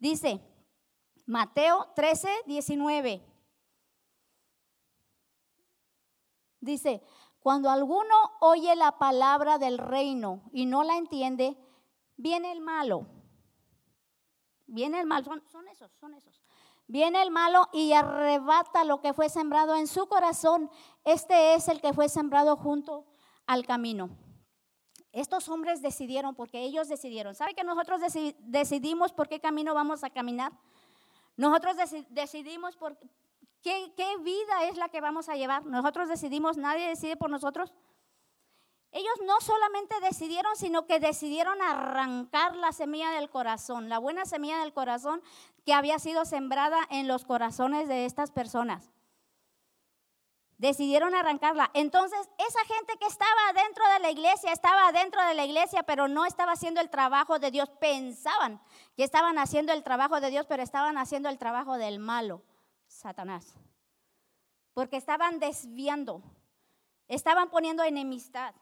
[0.00, 0.40] Dice
[1.24, 3.24] Mateo 13, 19.
[6.60, 7.00] Dice,
[7.38, 11.56] cuando alguno oye la palabra del reino y no la entiende,
[12.16, 13.06] viene el malo.
[14.66, 16.45] Viene el malo, son, son esos, son esos.
[16.88, 20.70] Viene el malo y arrebata lo que fue sembrado en su corazón.
[21.04, 23.06] Este es el que fue sembrado junto
[23.46, 24.10] al camino.
[25.12, 27.34] Estos hombres decidieron, porque ellos decidieron.
[27.34, 28.00] ¿Sabe que nosotros
[28.38, 30.52] decidimos por qué camino vamos a caminar?
[31.36, 31.76] Nosotros
[32.10, 32.96] decidimos por
[33.62, 35.66] ¿Qué, ¿Qué vida es la que vamos a llevar?
[35.66, 37.72] Nosotros decidimos, nadie decide por nosotros.
[38.96, 44.60] Ellos no solamente decidieron, sino que decidieron arrancar la semilla del corazón, la buena semilla
[44.60, 45.22] del corazón
[45.66, 48.90] que había sido sembrada en los corazones de estas personas.
[50.56, 51.70] Decidieron arrancarla.
[51.74, 56.08] Entonces, esa gente que estaba dentro de la iglesia, estaba dentro de la iglesia, pero
[56.08, 57.68] no estaba haciendo el trabajo de Dios.
[57.78, 58.62] Pensaban
[58.96, 62.40] que estaban haciendo el trabajo de Dios, pero estaban haciendo el trabajo del malo,
[62.86, 63.58] Satanás.
[64.72, 66.22] Porque estaban desviando,
[67.08, 68.54] estaban poniendo enemistad.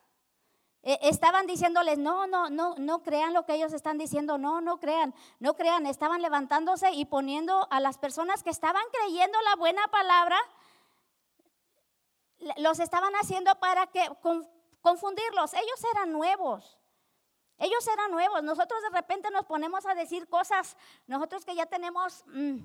[0.86, 4.78] E, estaban diciéndoles, no, no, no, no crean lo que ellos están diciendo, no, no
[4.78, 5.86] crean, no crean.
[5.86, 10.36] Estaban levantándose y poniendo a las personas que estaban creyendo la buena palabra,
[12.58, 14.06] los estaban haciendo para que
[14.82, 15.54] confundirlos.
[15.54, 16.78] Ellos eran nuevos.
[17.56, 18.42] Ellos eran nuevos.
[18.42, 22.58] Nosotros de repente nos ponemos a decir cosas, nosotros que ya tenemos mm,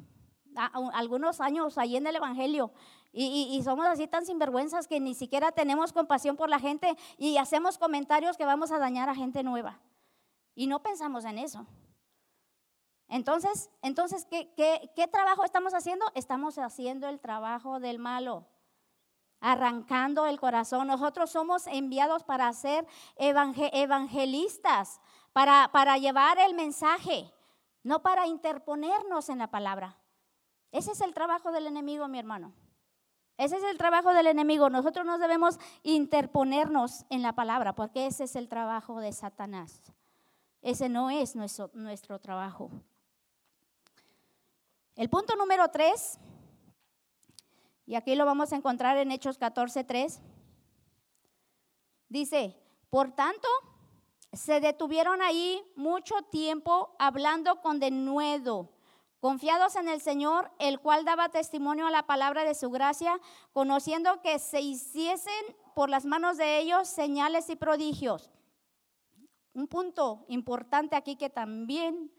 [0.94, 2.74] algunos años ahí en el Evangelio
[3.12, 7.78] y, somos así tan sinvergüenzas que ni siquiera tenemos compasión por la gente y hacemos
[7.78, 9.80] comentarios que vamos a dañar a gente nueva.
[10.54, 11.66] Y no pensamos en eso.
[13.08, 16.06] Entonces, entonces ¿qué, trabajo estamos haciendo?
[16.14, 18.46] Estamos haciendo el trabajo del malo
[19.42, 20.88] arrancando el corazón.
[20.88, 25.00] Nosotros somos enviados para ser evangelistas,
[25.34, 27.34] para llevar el mensaje,
[27.82, 29.98] no para interponernos en la palabra.
[30.72, 32.54] Ese es el trabajo del enemigo, mi hermano.
[33.40, 34.70] Ese es el trabajo del enemigo.
[34.70, 39.82] Nosotros no debemos interponernos en la palabra, porque ese es el trabajo de Satanás.
[40.62, 42.70] Ese no es nuestro, nuestro trabajo.
[44.96, 46.20] El punto número tres
[47.90, 50.20] y aquí lo vamos a encontrar en Hechos 14:3.
[52.08, 52.56] Dice,
[52.92, 53.48] por tanto,
[54.32, 58.70] se detuvieron ahí mucho tiempo hablando con denuedo,
[59.20, 63.20] confiados en el Señor, el cual daba testimonio a la palabra de su gracia,
[63.54, 68.32] conociendo que se hiciesen por las manos de ellos señales y prodigios.
[69.54, 72.12] Un punto importante aquí que también,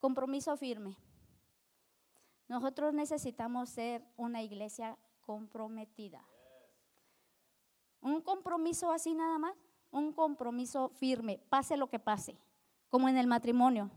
[0.00, 0.96] compromiso firme.
[2.48, 6.24] Nosotros necesitamos ser una iglesia comprometida.
[8.00, 9.54] Un compromiso así nada más,
[9.90, 12.38] un compromiso firme, pase lo que pase,
[12.88, 13.90] como en el matrimonio,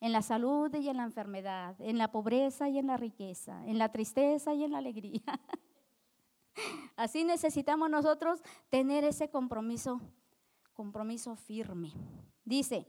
[0.00, 3.78] en la salud y en la enfermedad, en la pobreza y en la riqueza, en
[3.78, 5.22] la tristeza y en la alegría.
[6.96, 10.00] Así necesitamos nosotros tener ese compromiso,
[10.72, 11.92] compromiso firme.
[12.44, 12.86] Dice,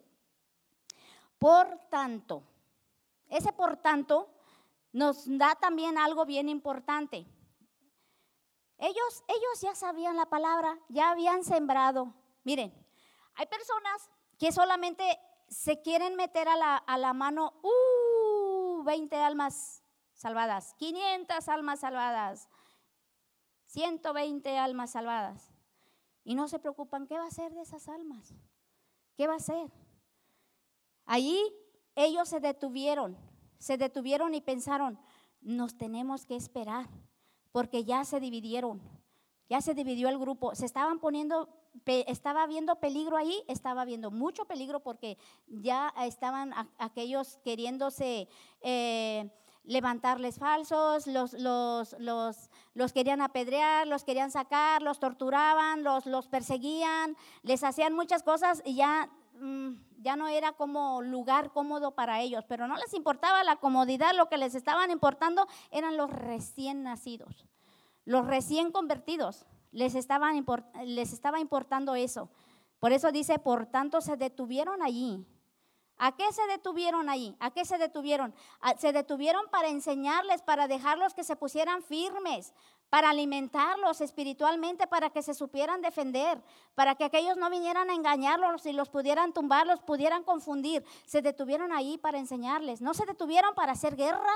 [1.37, 2.43] por tanto,
[3.27, 4.29] ese por tanto
[4.93, 7.25] nos da también algo bien importante.
[8.77, 12.13] Ellos, ellos ya sabían la palabra, ya habían sembrado.
[12.43, 12.73] Miren,
[13.35, 15.03] hay personas que solamente
[15.51, 19.83] se quieren meter a la, a la mano, uh, 20 almas
[20.13, 22.49] salvadas, 500 almas salvadas,
[23.67, 25.53] 120 almas salvadas.
[26.23, 28.33] Y no se preocupan, ¿qué va a ser de esas almas?
[29.15, 29.71] ¿Qué va a ser?
[31.05, 31.39] Allí
[31.93, 33.15] ellos se detuvieron
[33.61, 34.99] se detuvieron y pensaron,
[35.39, 36.89] nos tenemos que esperar,
[37.51, 38.81] porque ya se dividieron,
[39.47, 41.47] ya se dividió el grupo, se estaban poniendo,
[41.85, 48.27] estaba viendo peligro ahí, estaba viendo mucho peligro porque ya estaban aquellos queriéndose...
[48.61, 49.29] Eh,
[49.63, 56.27] levantarles falsos, los, los, los, los, querían apedrear, los querían sacar, los torturaban, los, los
[56.27, 62.21] perseguían, les hacían muchas cosas y ya Mm, ya no era como lugar cómodo para
[62.21, 66.83] ellos, pero no les importaba la comodidad, lo que les estaban importando eran los recién
[66.83, 67.47] nacidos,
[68.05, 70.45] los recién convertidos, les, estaban,
[70.85, 72.29] les estaba importando eso.
[72.79, 75.25] Por eso dice, por tanto se detuvieron allí.
[76.03, 77.35] ¿A qué se detuvieron allí?
[77.39, 78.33] ¿A qué se detuvieron?
[78.79, 82.55] Se detuvieron para enseñarles, para dejarlos que se pusieran firmes,
[82.89, 86.41] para alimentarlos espiritualmente, para que se supieran defender,
[86.73, 90.83] para que aquellos no vinieran a engañarlos y los pudieran tumbar, los pudieran confundir.
[91.05, 92.81] Se detuvieron ahí para enseñarles.
[92.81, 94.33] No se detuvieron para hacer guerra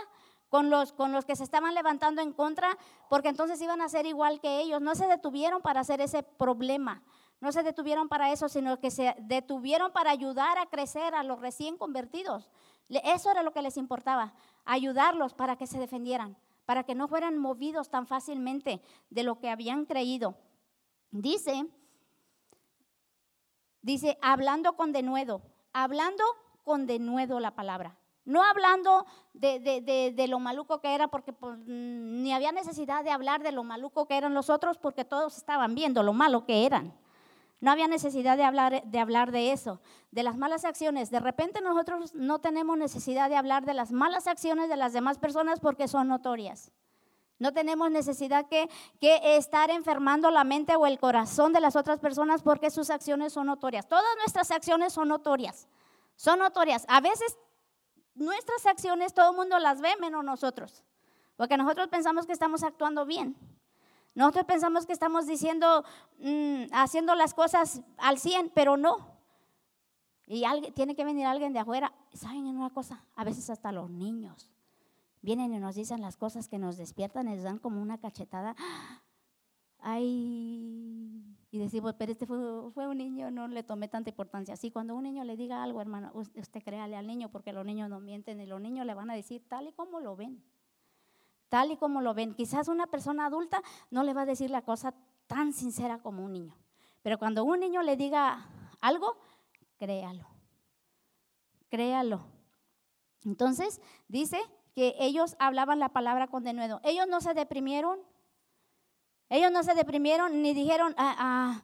[0.56, 2.78] con los, con los que se estaban levantando en contra,
[3.10, 4.80] porque entonces iban a ser igual que ellos.
[4.80, 7.04] No se detuvieron para hacer ese problema.
[7.41, 11.41] No se detuvieron para eso, sino que se detuvieron para ayudar a crecer a los
[11.41, 12.50] recién convertidos.
[12.88, 17.38] Eso era lo que les importaba, ayudarlos para que se defendieran para que no fueran
[17.38, 20.36] movidos tan fácilmente de lo que habían creído.
[21.12, 21.68] Dice,
[23.84, 26.24] dice, hablando con denuedo, hablando
[26.63, 28.00] con denuedo la palabra.
[28.25, 33.51] No hablando de, lo maluco que era, porque pues, ni había necesidad de hablar de
[33.51, 36.93] lo maluco que eran los otros, porque todos estaban viendo lo malo que eran.
[37.61, 39.79] no había necesidad de hablar, de hablar de eso,
[40.11, 41.11] de las malas acciones.
[41.11, 45.19] De repente nosotros no tenemos necesidad de hablar de las malas acciones de las demás
[45.19, 46.71] personas porque son notorias.
[47.38, 48.69] No tenemos necesidad que,
[49.01, 53.34] que, estar enfermando la mente o el corazón de las otras personas porque sus acciones
[53.34, 53.88] son notorias.
[53.88, 55.67] Todas nuestras acciones son notorias.
[56.15, 56.86] Son notorias.
[56.88, 57.38] A veces
[58.16, 60.84] nuestras acciones todo el mundo las ve menos nosotros.
[61.36, 63.36] Porque nosotros pensamos que estamos actuando bien.
[64.16, 65.84] Nosotros pensamos que estamos diciendo,
[66.20, 69.16] mm, haciendo las cosas al 100, pero no.
[70.28, 71.93] Y alguien, tiene que venir alguien de afuera.
[72.13, 73.03] ¿Saben una cosa?
[73.16, 74.49] A veces hasta los niños
[75.22, 78.55] vienen y nos dicen las cosas que nos despiertan, les dan como una cachetada.
[79.80, 84.58] Ay, y decimos, pero este fue, un niño, no le tomé tanta importancia.
[84.58, 87.89] Sí, cuando un niño le diga algo, hermano, usted créale al niño, porque los niños
[87.89, 90.43] no mienten y los niños le van a decir tal y como lo ven.
[91.47, 92.34] Tal y como lo ven.
[92.34, 94.93] Quizás una persona adulta no le va a decir la cosa
[95.28, 96.58] tan sincera como un niño.
[97.03, 98.49] Pero cuando un niño le diga
[98.82, 99.16] algo,
[99.78, 100.28] créalo.
[101.70, 102.20] Créalo.
[103.24, 103.80] Entonces,
[104.10, 104.41] dice
[104.74, 106.82] que ellos hablaban la palabra con denuedo.
[106.84, 107.97] Ellos no se deprimieron.
[109.30, 111.63] Ellos no se deprimieron ni dijeron, ah, ah,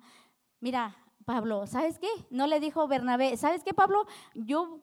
[0.59, 0.95] mira,
[1.25, 2.09] Pablo, ¿sabes qué?
[2.29, 4.05] No le dijo Bernabé, ¿sabes qué, Pablo?
[4.33, 4.79] Yo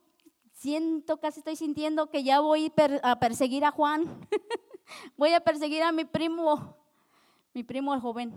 [0.53, 2.73] siento, casi estoy sintiendo que ya voy
[3.03, 4.29] a perseguir a Juan.
[5.17, 6.77] voy a perseguir a mi primo,
[7.55, 8.33] mi primo el joven.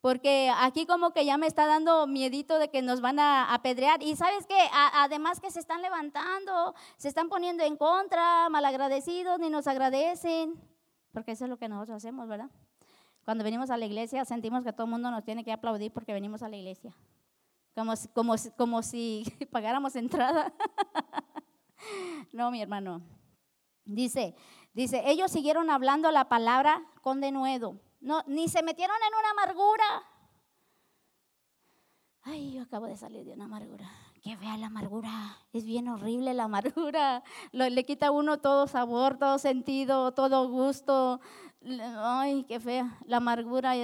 [0.00, 4.02] Porque aquí como que ya me está dando miedito de que nos van a apedrear.
[4.02, 9.50] Y sabes que además que se están levantando, se están poniendo en contra, malagradecidos, ni
[9.50, 10.58] nos agradecen.
[11.12, 12.50] Porque eso es lo que nosotros hacemos, ¿verdad?
[13.30, 16.12] Cuando venimos a la iglesia sentimos que todo el mundo nos tiene que aplaudir porque
[16.12, 16.92] venimos a la iglesia.
[17.76, 19.22] Como, como, como si
[19.52, 20.52] pagáramos entrada.
[22.32, 23.02] no, mi hermano.
[23.84, 24.34] Dice,
[24.72, 30.02] dice, ellos siguieron hablando la palabra con denuedo no, ni se metieron en una amargura.
[32.22, 33.88] Ay, yo acabo de salir de una amargura.
[34.22, 35.38] Que vea la amargura.
[35.52, 37.22] Es bien horrible la amargura.
[37.52, 41.20] le quita a uno todo sabor, todo sentido, todo gusto.
[41.62, 42.98] Ay, qué fea.
[43.06, 43.74] La amargura.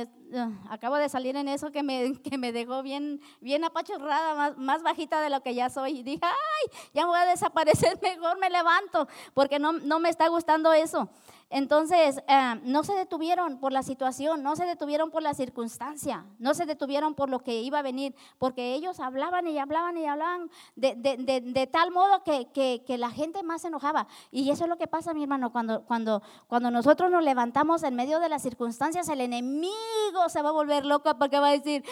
[0.70, 4.82] Acabo de salir en eso que me, que me dejó bien, bien apachurrada, más, más
[4.82, 5.98] bajita de lo que ya soy.
[5.98, 10.28] Y dije, ay, ya voy a desaparecer, mejor me levanto, porque no, no me está
[10.28, 11.10] gustando eso.
[11.48, 16.54] Entonces, eh, no se detuvieron por la situación, no se detuvieron por la circunstancia, no
[16.54, 20.50] se detuvieron por lo que iba a venir, porque ellos hablaban y hablaban y hablaban
[20.74, 24.08] de, tal modo que, la gente más se enojaba.
[24.32, 27.94] Y eso es lo que pasa, mi hermano, cuando, cuando, cuando nosotros nos levantamos en
[27.94, 31.84] medio de las circunstancias, el enemigo se va a volver loco porque va a decir,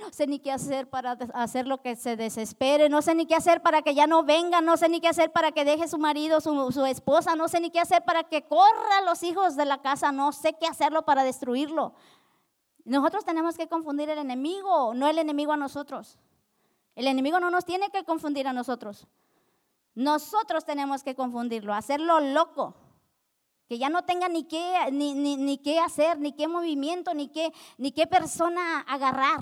[0.00, 3.34] no sé ni qué hacer para hacer lo que se desespere, no sé ni qué
[3.34, 5.98] hacer para que ya no venga, no sé ni qué hacer para que deje su
[5.98, 9.56] marido, su, su esposa, no sé ni qué hacer para que corra a los hijos
[9.56, 11.94] de la casa, no sé qué hacerlo para destruirlo.
[12.84, 16.18] Nosotros tenemos que confundir el enemigo, no el enemigo a nosotros.
[16.94, 19.06] El enemigo no nos tiene que confundir a nosotros.
[19.94, 22.74] Nosotros tenemos que confundirlo, hacerlo loco,
[23.68, 27.52] que ya no tenga ni qué, ni, ni, qué hacer, ni qué movimiento, ni qué,
[27.78, 29.40] ni qué persona agarrar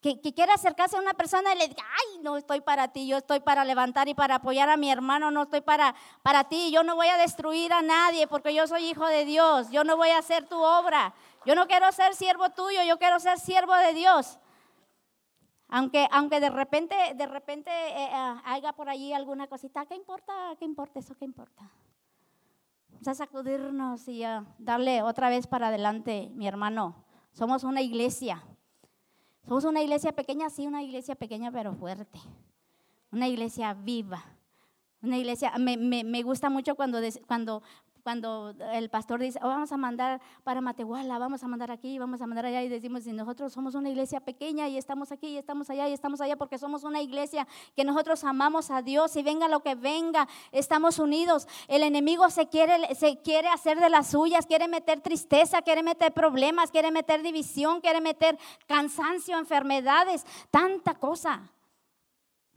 [0.00, 3.16] que, quiera acercarse a una persona y le diga, ay, no estoy para ti, yo
[3.16, 6.82] estoy para levantar y para apoyar a mi hermano, no estoy para, para ti, yo
[6.82, 10.10] no voy a destruir a nadie porque yo soy hijo de Dios, yo no voy
[10.10, 13.94] a hacer tu obra, yo no quiero ser siervo tuyo, yo quiero ser siervo de
[13.94, 14.38] Dios.
[15.68, 20.32] Aunque, aunque de repente, de repente eh, eh, haya por allí alguna cosita, ¿qué importa?
[20.58, 21.16] ¿Qué importa eso?
[21.16, 21.68] ¿Qué importa?
[22.88, 27.04] Vamos a sacudirnos y a darle otra vez para adelante, mi hermano.
[27.32, 28.42] Somos una iglesia.
[29.46, 32.18] Somos una iglesia pequeña, sí, una iglesia pequeña pero fuerte.
[33.12, 34.24] Una iglesia viva.
[35.02, 37.62] Una iglesia, me, me, me gusta mucho cuando, cuando,
[38.06, 42.22] cuando el pastor dice, oh, vamos a mandar para Matehuala, vamos a mandar aquí, vamos
[42.22, 45.38] a mandar allá, y decimos, si nosotros somos una iglesia pequeña y estamos aquí, y
[45.38, 49.24] estamos allá, y estamos allá, porque somos una iglesia que nosotros amamos a Dios y
[49.24, 51.48] venga lo que venga, estamos unidos.
[51.66, 56.14] El enemigo se quiere, se quiere hacer de las suyas, quiere meter tristeza, quiere meter
[56.14, 58.38] problemas, quiere meter división, quiere meter
[58.68, 61.50] cansancio, enfermedades, tanta cosa.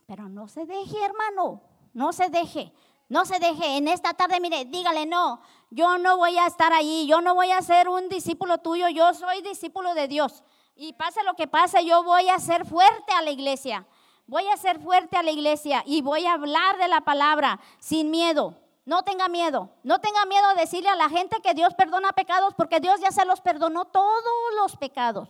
[0.05, 2.71] Pero no se deje, hermano, no se deje.
[3.09, 5.41] No se deje en esta tarde, mire, dígale, no,
[5.71, 9.15] yo no voy a estar allí, yo no voy a ser un discípulo tuyo, yo
[9.15, 10.43] soy discípulo de Dios.
[10.75, 13.87] Y pase lo que pase, yo voy a ser fuerte a la iglesia.
[14.27, 18.11] Voy a ser fuerte a la iglesia y voy a hablar de la palabra sin
[18.11, 18.53] miedo.
[18.85, 22.53] No tenga miedo, no tenga miedo de decirle a la gente que Dios perdona pecados
[22.55, 25.29] porque Dios ya se los perdonó todos los pecados.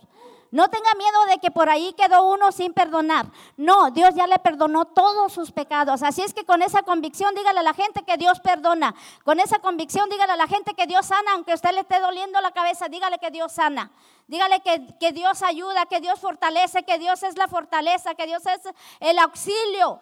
[0.52, 3.26] No tenga miedo de que por ahí quedó uno sin perdonar.
[3.56, 6.02] No, Dios ya le perdonó todos sus pecados.
[6.02, 8.94] Así es que con esa convicción dígale a la gente que Dios perdona.
[9.24, 12.00] Con esa convicción dígale a la gente que Dios sana, aunque a usted le esté
[12.00, 13.92] doliendo la cabeza, dígale que Dios sana.
[14.26, 18.44] Dígale que, que Dios ayuda, que Dios fortalece, que Dios es la fortaleza, que Dios
[18.46, 18.60] es
[18.98, 20.00] el auxilio.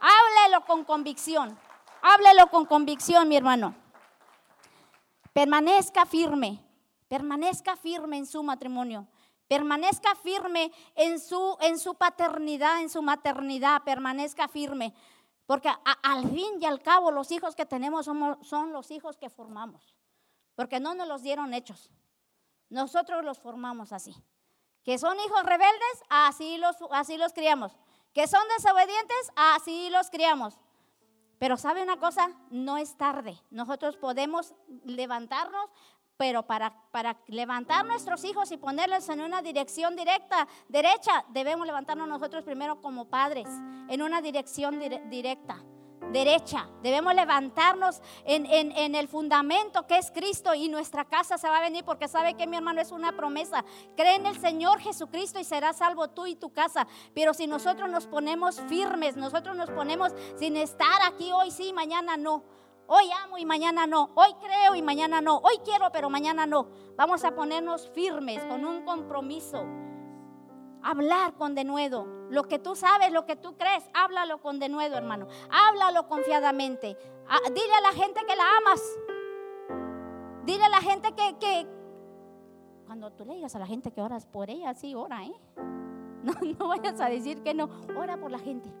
[0.00, 1.56] Háblelo con convicción.
[2.02, 3.76] Háblelo con convicción, mi hermano.
[5.32, 6.60] Permanezca firme.
[7.08, 9.06] Permanezca firme en su matrimonio.
[9.52, 13.82] Permanezca firme en su, en su paternidad, en su maternidad.
[13.82, 14.94] Permanezca firme.
[15.44, 15.70] Porque
[16.02, 19.94] al fin y al cabo los hijos que tenemos son los hijos que formamos.
[20.54, 21.90] Porque no nos los dieron hechos.
[22.70, 24.16] Nosotros los formamos así.
[24.84, 27.76] Que son hijos rebeldes, así los, así los criamos.
[28.14, 30.58] Que son desobedientes, así los criamos.
[31.38, 33.38] Pero sabe una cosa, no es tarde.
[33.50, 34.54] Nosotros podemos
[34.86, 35.68] levantarnos,
[36.22, 42.06] pero para, para levantar nuestros hijos y ponerlos en una dirección directa, derecha, debemos levantarnos
[42.06, 43.48] nosotros primero como padres,
[43.88, 44.78] en una dirección
[45.10, 45.64] directa
[46.12, 46.68] derecha.
[46.80, 51.62] Debemos levantarnos en, en, el fundamento que es Cristo y nuestra casa se va a
[51.62, 53.64] venir porque sabe que mi hermano es una promesa.
[53.96, 56.86] Cree en el Señor Jesucristo y serás salvo tú y tu casa.
[57.14, 62.16] Pero si nosotros nos ponemos firmes, nosotros nos ponemos sin estar aquí hoy sí, mañana
[62.16, 62.44] no.
[62.86, 64.10] Hoy amo y mañana no.
[64.14, 65.38] Hoy creo y mañana no.
[65.38, 66.68] Hoy quiero pero mañana no.
[66.96, 69.64] Vamos a ponernos firmes con un compromiso
[70.82, 72.06] hablar con denuedo.
[72.30, 75.28] Lo que tú sabes, lo que tú crees, háblalo con denuedo, hermano.
[75.50, 76.96] Háblalo confiadamente.
[77.28, 78.82] Ah, dile a la gente que la amas.
[80.44, 81.66] Dile a la gente que,
[82.86, 85.34] cuando tú le digas a la gente que oras por ella, sí, ora, ¿eh?
[86.58, 88.72] No vayas a decir que no, ora por la gente.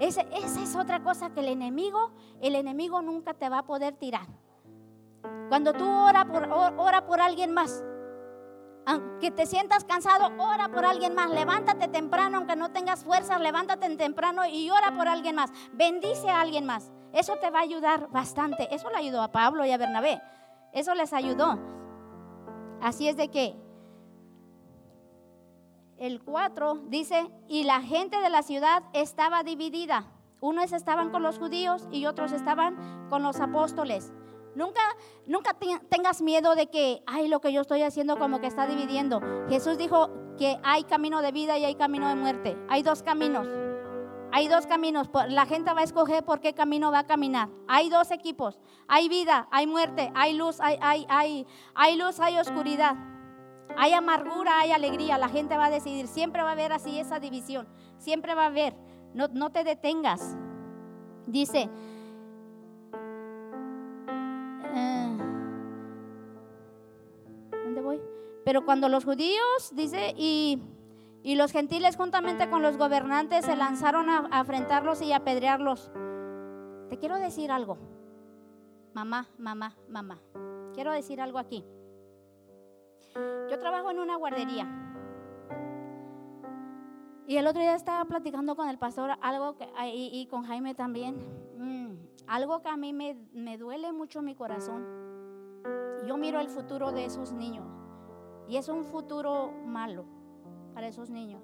[0.00, 4.26] Esa es otra cosa que el enemigo, el enemigo nunca te va a poder tirar.
[5.48, 7.82] Cuando tú ora por, ora por alguien más,
[8.86, 11.30] aunque te sientas cansado, ora por alguien más.
[11.30, 15.50] Levántate temprano, aunque no tengas fuerzas, levántate temprano y ora por alguien más.
[15.72, 16.90] Bendice a alguien más.
[17.12, 18.74] Eso te va a ayudar bastante.
[18.74, 20.22] Eso le ayudó a Pablo y a Bernabé.
[20.72, 21.58] Eso les ayudó.
[22.80, 23.56] Así es de que
[25.98, 30.06] el 4 dice, y la gente de la ciudad estaba dividida.
[30.40, 34.12] Unos estaban con los judíos y otros estaban con los apóstoles.
[34.54, 34.80] Nunca,
[35.26, 35.56] nunca
[35.88, 39.20] tengas miedo de que, ay, lo que yo estoy haciendo como que está dividiendo.
[39.48, 42.56] Jesús dijo que hay camino de vida y hay camino de muerte.
[42.68, 43.46] Hay dos caminos.
[44.30, 45.08] Hay dos caminos.
[45.28, 47.48] La gente va a escoger por qué camino va a caminar.
[47.66, 48.58] Hay dos equipos.
[48.86, 52.96] Hay vida, hay muerte, hay luz, hay, hay, hay, hay luz, hay oscuridad.
[53.76, 55.18] Hay amargura, hay alegría.
[55.18, 56.06] La gente va a decidir.
[56.06, 57.68] Siempre va a haber así esa división.
[57.98, 58.74] Siempre va a haber.
[59.14, 60.36] No, no te detengas.
[61.26, 61.68] Dice,
[68.48, 70.62] Pero cuando los judíos, dice, y,
[71.22, 75.90] los gentiles juntamente con los gobernantes se lanzaron a, a enfrentarlos y apedrearlos.
[76.88, 77.76] Te quiero decir algo.
[78.94, 80.18] Mamá, mamá, mamá.
[80.72, 81.62] Quiero decir algo aquí.
[83.50, 84.66] Yo trabajo en una guardería.
[87.26, 89.56] Y el otro día estaba platicando con el pastor algo
[89.92, 91.16] y, con Jaime también.
[91.58, 91.96] Mm,
[92.26, 94.86] algo que a mí me, me duele mucho mi corazón.
[96.06, 97.66] Yo miro el futuro de esos niños.
[98.48, 100.06] Y es un futuro malo
[100.72, 101.42] para esos niños.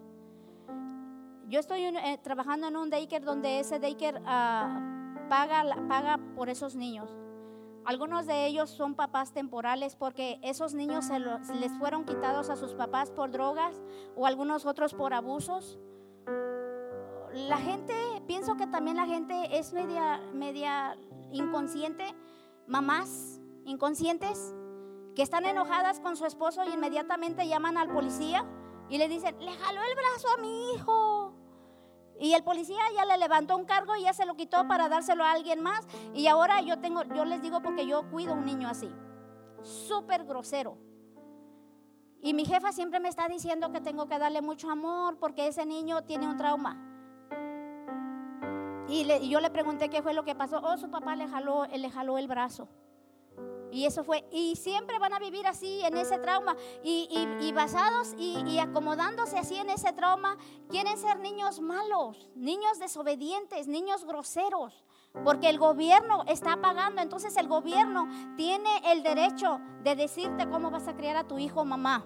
[1.49, 6.75] Yo estoy eh, trabajando en un daycare donde ese daycare uh, paga, paga por esos
[6.75, 7.15] niños.
[7.87, 12.73] Algunos de ellos son papás temporales porque esos niños se, les fueron quitados a sus
[12.73, 13.83] papás por drogas
[14.17, 15.79] o algunos otros por abusos.
[17.35, 17.95] La gente,
[18.27, 20.97] pienso que también la gente es media, media
[21.31, 22.15] inconsciente,
[22.67, 24.55] mamás inconscientes
[25.15, 28.45] que están enojadas con su esposo y inmediatamente llaman al policía
[28.89, 31.24] y le dicen, le jaló el brazo a mi hijo.
[32.21, 35.25] Y el policía ya le levantó un cargo y ya se lo quitó para dárselo
[35.25, 35.87] a alguien más.
[36.15, 38.91] Y ahora yo tengo, yo les digo porque yo cuido a un niño así,
[39.63, 40.79] súper grosero.
[42.21, 45.67] Y mi jefa siempre me está diciendo que tengo que darle mucho amor porque ese
[45.67, 46.81] niño tiene un trauma.
[48.89, 50.61] Y, y yo le pregunté qué fue lo que pasó.
[50.63, 52.69] Oh, su papá le jaló, le jaló el brazo.
[53.75, 56.57] Y eso fue, y siempre van a vivir así en ese trauma.
[56.85, 60.37] Y, basados y, acomodándose así en ese trauma,
[60.69, 64.85] quieren ser niños malos, niños desobedientes, niños groseros,
[65.25, 70.87] porque el gobierno está pagando, entonces el gobierno tiene el derecho de decirte cómo vas
[70.87, 72.05] a criar a tu hijo, mamá.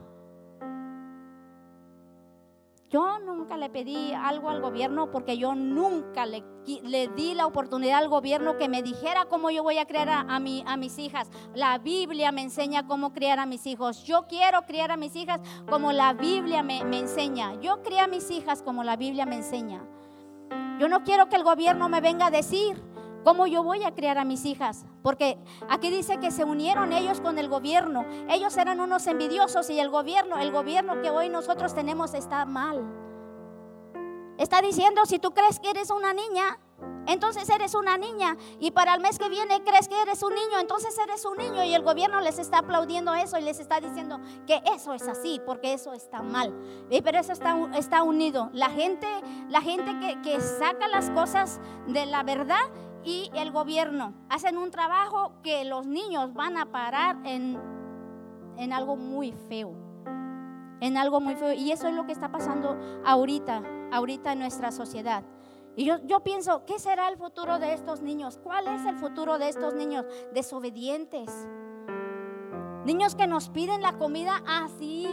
[2.91, 6.43] Yo nunca le pedí algo al gobierno porque yo nunca le,
[6.83, 10.41] le, di la oportunidad al gobierno que me dijera cómo yo voy a criar a,
[10.41, 11.29] mi, a mis hijas.
[11.55, 14.05] La Biblia me enseña cómo criar a mis hijos.
[14.05, 17.61] Yo quiero criar a mis hijas como la Biblia me, me enseña.
[17.61, 19.87] Yo crié a mis hijas como la Biblia me enseña.
[20.79, 22.83] Yo no quiero que el gobierno me venga a decir
[23.29, 24.87] cómo yo voy a criar a mis hijas.
[25.03, 25.37] Porque
[25.69, 28.07] aquí dice que se unieron ellos con el gobierno.
[28.27, 32.83] Ellos eran unos envidiosos y el gobierno, el gobierno que hoy nosotros tenemos está mal.
[34.39, 36.59] Está diciendo, si tú crees que eres una niña,
[37.07, 38.39] entonces eres una niña.
[38.61, 41.65] Y para el mes que viene crees que eres un niño, entonces eres un niño.
[41.65, 45.39] Y el gobierno les está aplaudiendo eso y les está diciendo que eso es así,
[45.45, 46.55] porque eso está mal.
[46.89, 48.49] Pero eso está, unido.
[48.55, 49.07] La gente,
[49.51, 52.65] la gente que saca las cosas de la verdad
[53.09, 57.59] y el gobierno hacen un trabajo que los niños van a parar en,
[58.59, 59.73] en algo muy feo.
[60.81, 61.55] En algo muy feo.
[61.55, 65.25] Y eso es lo que está pasando ahorita, ahorita en nuestra sociedad.
[65.75, 68.39] Y yo, yo pienso, ¿qué será el futuro de estos niños?
[68.43, 70.05] ¿Cuál es el futuro de estos niños?
[70.35, 71.49] Desobedientes.
[72.85, 75.09] Niños que nos piden la comida así.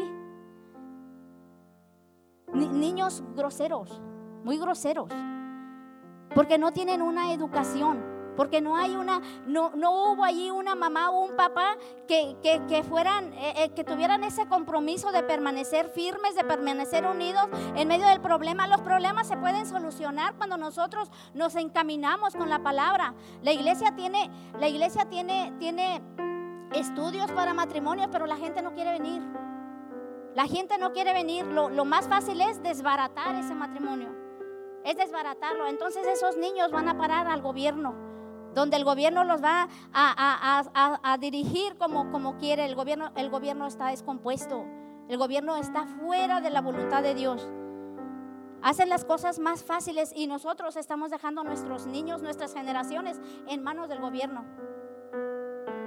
[2.54, 4.02] niños groseros,
[4.43, 5.10] muy groseros
[6.34, 8.15] porque no tienen una educación.
[8.36, 12.84] Porque no hay una, no, no hubo allí una mamá o un papá que, que,
[12.84, 18.07] fueran, eh, eh, que tuvieran ese compromiso de permanecer firmes, de permanecer unidos en medio
[18.07, 18.67] del problema.
[18.67, 23.13] Los problemas se pueden solucionar cuando nosotros nos encaminamos con la palabra.
[23.41, 26.01] La iglesia tiene, la iglesia tiene, tiene
[26.73, 29.21] estudios para matrimonios, pero la gente no quiere venir.
[30.34, 31.45] La gente no quiere venir.
[31.45, 34.24] Lo, lo más fácil es desbaratar ese matrimonio
[34.86, 35.68] es desbaratarlo.
[35.68, 37.94] Entonces esos niños van a parar al gobierno,
[38.54, 42.66] donde el gobierno los va a, dirigir como, como quiere.
[42.66, 44.66] El gobierno, el gobierno está descompuesto,
[45.10, 47.50] el gobierno está fuera de la voluntad de Dios.
[48.62, 53.62] Hacen las cosas más fáciles y nosotros estamos dejando a nuestros niños, nuestras generaciones en
[53.62, 54.46] manos del gobierno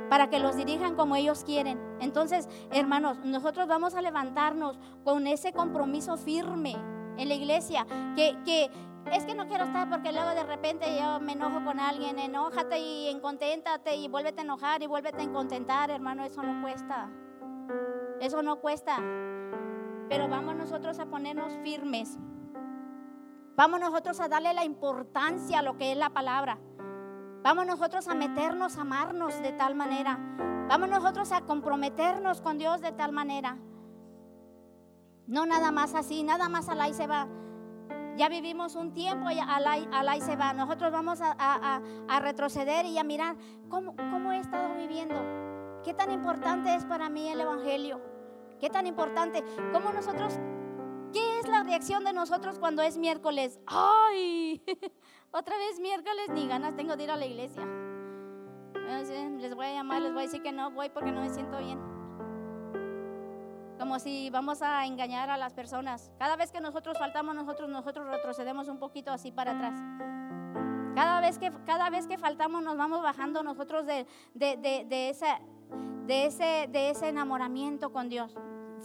[0.08, 1.78] para que los dirijan como ellos quieren.
[2.00, 6.76] Entonces, hermanos, nosotros vamos a levantarnos con ese compromiso firme
[7.18, 7.86] en la iglesia,
[8.16, 8.70] que, que,
[9.12, 12.78] es que no quiero estar porque luego de repente yo me enojo con alguien, enójate
[12.78, 17.10] y enconténtate y vuélvete a enojar y vuélvete a encontentar, hermano, eso no cuesta.
[18.20, 18.96] Eso no cuesta.
[20.08, 22.18] Pero vamos nosotros a ponernos firmes.
[23.56, 26.58] Vamos nosotros a darle la importancia a lo que es la palabra.
[27.42, 30.18] Vamos nosotros a meternos, a amarnos de tal manera.
[30.68, 33.56] Vamos nosotros a comprometernos con Dios de tal manera.
[35.26, 37.28] No nada más así, nada más al ahí se va.
[38.18, 39.64] Ya vivimos un tiempo y al
[40.08, 40.52] ahí, se va.
[40.52, 41.80] Nosotros vamos a,
[42.20, 43.36] retroceder y a mirar
[43.68, 45.14] cómo, cómo he estado viviendo.
[45.84, 48.00] ¿Qué tan importante es para mí el Evangelio?
[48.58, 49.44] ¿Qué tan importante?
[49.72, 50.34] ¿Cómo nosotros,
[51.12, 53.60] qué es la reacción de nosotros cuando es miércoles?
[53.66, 54.60] ¡Ay!
[55.30, 57.64] Otra vez miércoles, ni ganas tengo de ir a la iglesia.
[59.38, 61.58] Les voy a llamar, les voy a decir que no voy porque no me siento
[61.58, 61.87] bien
[63.78, 66.10] como si vamos a engañar a las personas.
[66.18, 69.78] Cada vez que nosotros faltamos, nosotros, nosotros retrocedemos un poquito así para atrás.
[70.94, 75.10] Cada vez que, cada vez que faltamos, nos vamos bajando nosotros de, de, de, de
[75.10, 75.26] ese,
[76.06, 78.34] de, ese, de ese enamoramiento con Dios.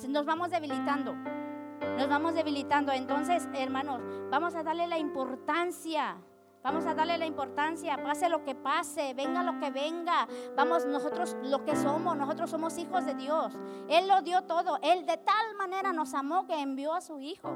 [0.07, 1.13] Nos vamos debilitando.
[1.13, 2.91] Nos vamos debilitando.
[2.91, 6.17] Entonces, hermanos, vamos a darle la importancia
[6.64, 10.26] Vamos a darle la importancia, pase lo que pase, venga lo que venga.
[10.55, 13.53] Vamos, nosotros lo que somos, nosotros somos hijos de Dios.
[13.89, 14.80] Él lo dio todo.
[14.82, 17.53] Él de tal manera nos amó que envió a su Hijo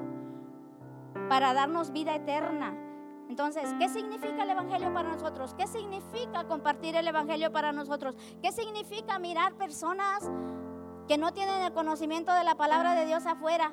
[1.30, 2.76] para darnos vida eterna.
[3.30, 5.54] Entonces, ¿qué significa el Evangelio para nosotros?
[5.54, 8.16] ¿Qué significa compartir el Evangelio para nosotros?
[8.42, 10.30] ¿Qué significa mirar personas
[11.08, 13.72] que no tienen el conocimiento de la palabra de Dios afuera?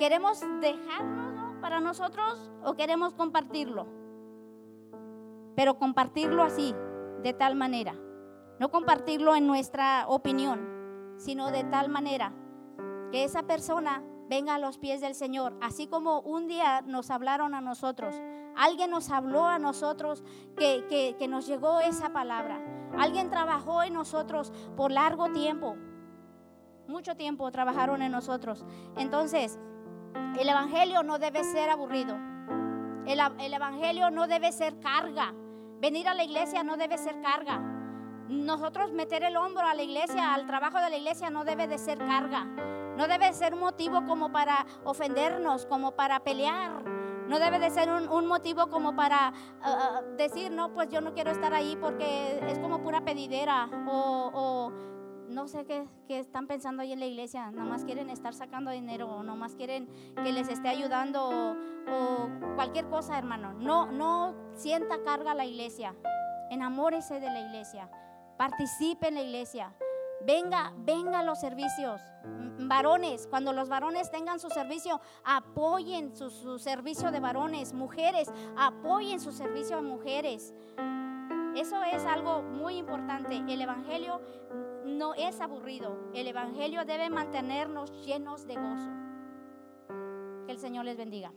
[0.00, 4.01] ¿Queremos dejarlo para nosotros o queremos compartirlo?
[5.54, 6.74] Pero compartirlo así,
[7.22, 7.94] de tal manera.
[8.58, 10.68] No compartirlo en nuestra opinión,
[11.16, 12.32] sino de tal manera
[13.10, 17.54] que esa persona venga a los pies del Señor, así como un día nos hablaron
[17.54, 18.14] a nosotros.
[18.56, 20.22] Alguien nos habló a nosotros
[20.56, 22.60] que, que, nos llegó esa palabra.
[22.98, 25.76] Alguien trabajó en nosotros por largo tiempo.
[26.86, 28.64] Mucho tiempo trabajaron en nosotros.
[28.96, 29.58] Entonces,
[30.38, 32.16] el Evangelio no debe ser aburrido.
[33.06, 35.34] El, el, Evangelio no debe ser carga.
[35.82, 37.60] Venir a la iglesia no debe ser carga.
[38.28, 41.76] Nosotros meter el hombro a la iglesia, al trabajo de la iglesia, no debe de
[41.76, 42.44] ser carga.
[42.96, 46.84] No debe ser un motivo como para ofendernos, como para pelear.
[47.26, 51.14] No debe de ser un, motivo como para uh, uh, decir, no, pues yo no
[51.14, 53.68] quiero estar ahí porque es como pura pedidera.
[53.88, 54.70] O,
[55.32, 59.22] no sé qué, están pensando ahí en la iglesia, nomás quieren estar sacando dinero o
[59.22, 59.88] nomás quieren
[60.22, 61.56] que les esté ayudando
[61.90, 63.54] o, cualquier cosa, hermano.
[63.54, 65.94] No, no sienta carga la iglesia.
[66.50, 67.90] Enamórese de la iglesia.
[68.36, 69.74] Participe en la iglesia.
[70.24, 72.00] Venga, venga a los servicios.
[72.58, 77.72] Varones, cuando los varones tengan su servicio, apoyen su, servicio de varones.
[77.72, 80.54] Mujeres, apoyen su servicio de mujeres.
[81.56, 83.36] Eso es algo muy importante.
[83.36, 84.20] El Evangelio
[84.84, 85.96] no es aburrido.
[86.14, 88.90] El Evangelio debe mantenernos llenos de gozo.
[90.46, 91.32] Que el Señor les bendiga.